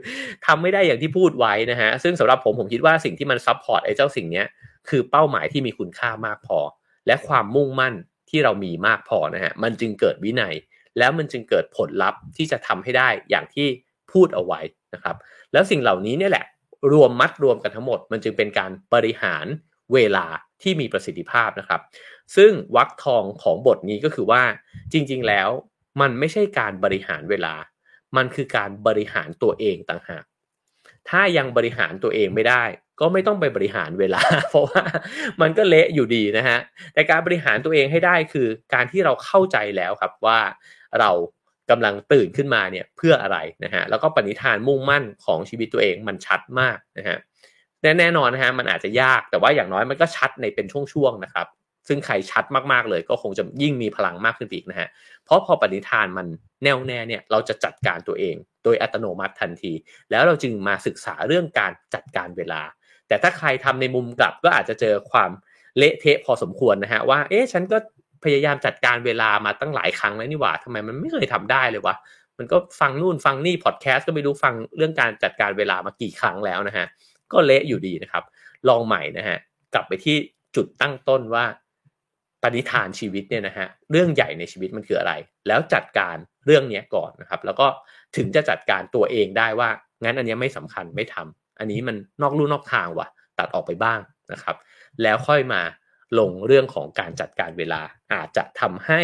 [0.46, 4.46] ทำไม่ได้อย่างที่พูดไว้นะฮะซึ่งสำหรับผมผมคิดว่าสิ่งที่มัน support ไอ้เจ้าสิ่งเนี้ย
[4.88, 6.58] คือเป้าหมายที่มีคุณค่ามากพอ
[7.06, 7.94] และความมุ่งมั่น
[8.30, 10.54] ที่เรามีมากพอนะฮะมันจึงเกิดวินัย
[10.98, 13.66] แล้วมันจึงเกิดผลลัพธ์ที่จะทำให้ได้อย่างที่
[14.12, 14.60] พูดเอาไว้
[14.94, 15.16] นะครับ
[15.52, 16.46] แล้วสิ่งเหล่านี้เนี่ยแหละ
[16.92, 19.46] รวมมัดรวมกันทั้งหมด มันจึงเป็นการบริหาร
[19.94, 20.26] เวลา
[20.62, 21.80] ที่มีประสิทธิภาพนะครับ
[22.36, 24.42] ซึ่งวรรคทองของบทนี้ก็คือว่า
[24.92, 25.48] จริง ๆ แล้ว
[26.00, 27.54] มันไม่ใช่การบริหารเวลา
[28.16, 30.24] มันคือการบริหารตัวเองต่างหาก
[31.08, 32.64] ถ้ายังบริหารตัวเองไม่ได้
[33.00, 34.82] ก็ไม่ต้องไปบริหารเวลา เพราะว่า
[35.40, 36.58] มันก็เละอยู่ดีนะฮะ
[36.94, 40.40] แต่การบริหารตัวเองให้ได้คือการที่เราเข้าใจแล้วครับว่า
[41.00, 41.10] เรา
[41.70, 47.18] กำลังตื่นขึ้นมาเนี่ยเพื่ออะไรนะฮะแล้วก็ปณิธานมุ่งมั่นของชีวิตตัวเองมันชัดมากนะฮะ
[47.98, 51.46] แน่นอนนะฮะมันอาจจะยากแต่ว่าอย่างน้อยมันก็ชัดในเป็นช่วงๆนะครับ
[51.88, 54.88] ซึ่งใครชัดมากๆเลยก็คงจะยิ่งมีพลังมากขึ้นอีกนะฮะ
[55.24, 56.26] เพราะพอปณิธานมัน
[56.62, 59.72] แน่วแน่เนี่ยเราจะจัดการตัวเอง โดยอัตโนมัติทันที
[60.10, 62.62] แล้วเราจึงมาศึกษาเรื่องการจัดการเวลา
[63.08, 65.30] แต่ถ้าใครทำในมุมกลับก็อาจจะเจอความ
[65.78, 67.78] เละเทะพอสมควรนะฮะว่า เอ๊ะฉันก็
[68.24, 71.94] พยายามจัดการเวลามาตั้งหลายครั้งแล้วนี่หว่าทำไมมันไม่เคยทำได้เลยวะ
[72.38, 76.86] มันก็ฟังนู่นฟังนี่พอดแคสต์ก็ไม่รู้ฟังเรื่องการจัดการเวลามากี่ครั้งแล้วนะฮะ
[77.32, 78.24] ก็เละอยู่ดีนะครับ
[78.68, 79.38] ลองใหม่นะฮะ
[79.74, 80.16] กลับไปที่
[80.56, 81.44] จุดตั้งต้นว่า
[82.42, 85.12] ปณิธานชีวิตเนี่ยนะฮะเรื่องใหญ่ในชีวิตมันคืออะไร
[85.48, 87.66] แล้วจัดการเรื่องนี้ก่อนนะครับ แล้วก็
[88.16, 89.68] ถึงจะจัดการตัวเองได้ว่า
[90.02, 94.00] งั้นอันนี้ไม่สำคัญไม่ทำ อันนี้มันนอกลู่นอกทางว่ะ ตัดออกไปบ้าง
[94.32, 94.56] นะครับ
[95.02, 95.62] แล้วค่อยมา
[96.18, 97.82] ลงเรื่องของการจัดการเวลา
[98.12, 99.02] อาจจะทำให้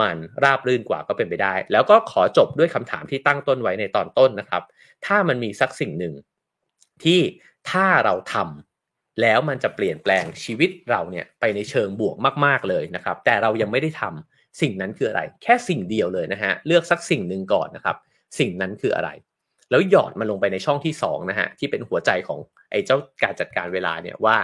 [0.00, 4.62] มันราบรื่นกว่าก็เป็นไปได้ แล้วก็ขอจบด้วยคำถามที่ตั้งต้นไว้ในตอนต้นนะครับ
[5.06, 6.14] ถ้ามันมีสักสิ่งหนึ่ง
[7.04, 7.20] ที่
[7.70, 17.96] ถ้าเราทำแล้วมันจะเปลี่ยนแปลงชีวิตเราเนี่ยไปในเชิงบวกมาก ๆเลยนะครับ แต่เรายังไม่ได้ทำสิ่งนั้นคืออะไร แค่สิ่งเดียวเลยนะฮะเลือกสักสิ่งหนึ่งก่อนนะครับ
[18.38, 19.10] สิ่งนั้นคืออะไร
[19.70, 22.38] แล้วหยอดมันลงไปในช่องที่2นะฮะที่เป็นหัวใจของ
[22.70, 24.36] ไอ้เจ้าการจัดการเวลาเนี่ยว่า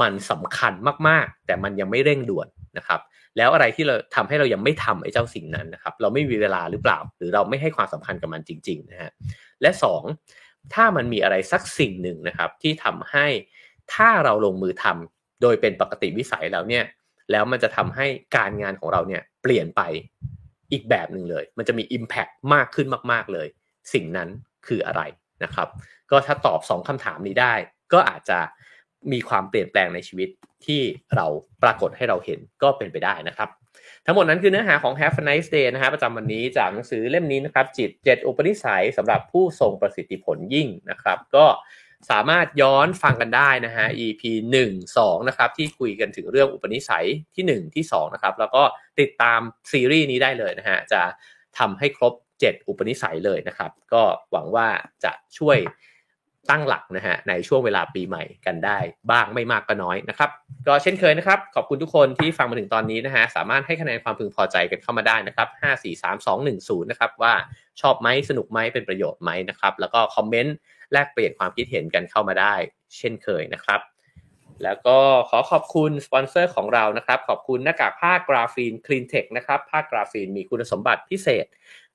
[0.00, 0.72] มันสำคัญ
[1.08, 3.00] มากๆ แต่มันยังไม่เร่งด่วนนะครับ
[3.36, 9.10] แล้วอะไรที่เราทำให้เรายังไม่ทำไอ้เจ้าสิ่งนั้นนะครับเราไม่มีเวลาหรือเปล่า หรือเราไม่ให้ความสำคัญกับมันจริงๆนะฮะ
[9.62, 9.70] และ
[10.22, 13.26] 2 ถ้ามันมีอะไรสักสิ่งหนึ่งนะครับที่ทำให้
[13.94, 16.84] ถ้าเราลงมือทำโดยเป็นปกติวิสัยแล้วเนี่ย
[17.30, 18.06] แล้วมันจะทำให้
[18.36, 19.82] การงานของเราเนี่ยเปลี่ยนไป
[20.72, 23.48] อีกแบบหนึ่งเลย มันจะมี Impact มากขึ้นมาก ๆเลย
[23.94, 24.28] สิ่งนั้น
[24.66, 25.02] คืออะไร
[25.44, 25.68] นะครับ
[26.10, 27.54] ก็ถ้าตอบ 2คำถามนี้ได้
[27.92, 28.38] ก็อาจจะ
[29.12, 30.28] มีความเปลี่ยนแปลงในชีวิต
[30.66, 30.82] ที่
[31.16, 31.26] เรา
[31.62, 33.48] ปรากฏให้เราเห็นก็เป็นไปได้นะครับ
[34.06, 41.46] ทั้งหมดนั้นคือเนื้อหาของ Have a nice day นะฮะประจำวันนี้จากหนังสือเล่มนี้นะครับ จิต 7 อุปนิสัยสำหรับผู้ทรงประสิทธิผลยิ่งนะครับ ก็
[42.10, 44.22] สามารถย้อนฟังกันได้นะฮะ EP
[44.62, 48.62] 1 2นะครับที่คุยกันถึงเรื่องอุปนิสัยที่ 1 ที่2นะครับแล้วก็
[49.00, 49.40] ติดตาม
[49.72, 51.02] ซีรีส์นี้ได้เลยนะฮะจะ
[51.58, 52.14] ทำให้ครบ
[52.48, 54.68] 7 อุปนิสัยเลยนะครับ ก็หวังว่า
[55.04, 55.58] จะช่วย
[56.50, 58.78] ตั้งหลักนะฮะในช่วงเวลาปีใหม่กันได้
[59.10, 60.30] บ้างไม่มากก็น้อยนะครับ
[60.66, 67.34] ก็เช่นเคยนะครับ ขอบคุณทุกคนที่ฟังมาถึงตอนนี้นะฮะสามารถให้คะแนนความพึงพอใจกันเข้ามาได้นะครับ 5 4 3 2 1 0 นะครับว่า
[67.80, 70.56] ชอบไหมสนุกไหมเป็นประโยชน์ไหมนะครับ แล้วก็ comment
[70.92, 72.54] แลกเปลี่ยนความคิดเห็นกันเข้ามาได้
[72.96, 73.80] เช่นเคยนะครับ
[74.64, 74.98] แล้วก็
[75.30, 81.46] ขอขอบคุณสปอนเซอร์ของเรานะครับ ขอบคุณหน้ากากผ้ากราฟีนคลีนเทคนะครับ ผ้ากราฟีนมีคุณสมบัติพิเศษ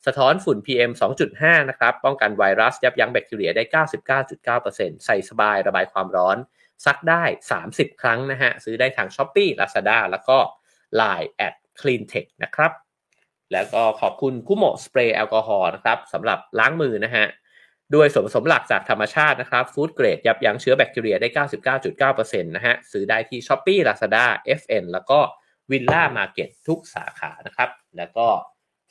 [0.05, 0.91] สะท้อนฝุ่น PM
[1.29, 3.63] 2.5 นะครับ ป้องกันไวรัสยับยั้งแบคทีเรียได้
[4.19, 6.37] 99.9%ใส่สบายระบายความร้อน
[6.85, 7.23] ซักได้
[7.63, 10.37] 30 ครั้งนะฮะ ซื้อได้ทาง Shopee Lazada แล้วก็
[10.99, 12.71] Line at cleantech นะครับ
[13.51, 17.25] แล้วก็ขอบคุณคุโมสเปรย์แอลกอฮอล์นะครับสำหรับล้างมือนะฮะ
[17.95, 21.29] ด้วยส่วนผสมหลักจากธรรมชาตินะครับฟู้ดเกรดยับยั้งเชื้อแบคทีเรียได้
[22.13, 24.25] 99.9%นะฮะซื้อได้ที่ s h อ p e e Lazada
[24.59, 25.19] FN แล้วก็
[25.69, 28.27] Villa Market ทุกสาขานะครับ แล้วก็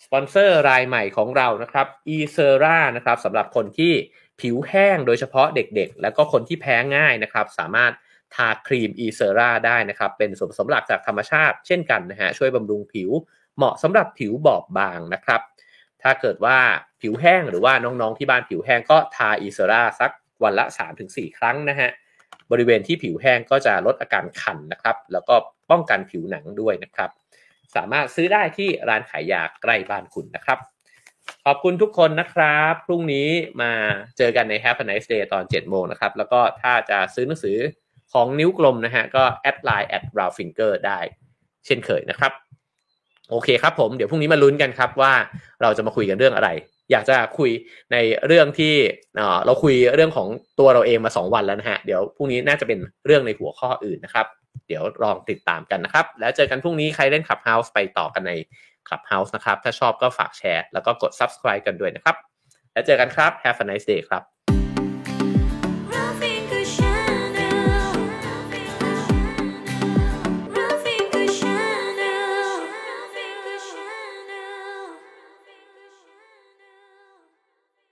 [0.05, 3.93] สปอนเซอร์รายใหม่ของเรานะครับ e s e r a นะครับสำหรับคนที่
[4.41, 7.93] ผิวแห้งโดยเฉพาะเด็กๆ แล้วก็คนที่แพ้ง่ายนะครับ สามารถ
[8.35, 13.11] ทาครีม e s e r a ได้นะครับ เป็นส่วนผสมหลักจากธรรมชาติเช่นกันนะฮะช่วยบำรุงผิว
[13.57, 15.41] เหมาะสำหรับผิวบอบบางนะครับ
[16.03, 16.59] ถ้าเกิดว่า
[17.01, 20.11] ผิวแห้งหรือว่าน้องๆที่บ้านผิวแห้งก็ทา e s e r a สัก
[20.43, 20.65] วันละ
[21.03, 21.91] 3-4 ครั้งนะฮะ
[22.51, 25.35] บริเวณที่ผิวแห้งก็จะลดอาการคันนะครับ แล้วก็
[25.71, 27.11] ป้องกันผิวหนังด้วยนะครับ
[27.77, 30.59] สามารถซื้อได้ที่ร้านขายยาใกล้บ้านคุณนะครับ
[31.45, 33.29] ขอบคุณทุกคนนะครับ พรุ่งนี้
[33.61, 33.73] มา
[34.19, 37.59] เจอกันใน Have a nice day ตอน 7 โมงนะครับ แล้วก็ถ้าจะซื้อหนังสือ
[38.13, 40.99] ของนิ้วกลมนะฮะก็ add LINE @roundfinger ได้
[41.67, 42.33] เช่นเคยนะครับ
[43.31, 45.13] โอเคครับผมเดี๋ยวพรุ่งนี้มาลุ้นกันครับว่า
[45.63, 46.51] เราจะมาคุยกันเรื่องอะไร
[46.91, 47.51] อยากจะคุย
[47.93, 47.97] ใน
[48.27, 48.75] เรื่องที่
[49.47, 54.27] เราคุยเรื่องของตัวเราเองมา 2 วันแล้วนะฮะเดี๋ยวพรุ่งนี้น่าจะเป็นเรื่องในหัวข้ออื่นนะครับ
[54.69, 58.33] เดี๋ยวลองติดตามกันนะครับ แล้วเจอกันพรุ่งนี้ใครเล่น Clubhouse ไปต่อกันใน
[58.89, 62.17] Clubhouse นะครับ ถ้าชอบก็ฝากแชร์ แล้วก็กด subscribe กันด้วยนะครับ
[62.73, 64.23] แล้วเจอกันครับ Have a nice day ครับ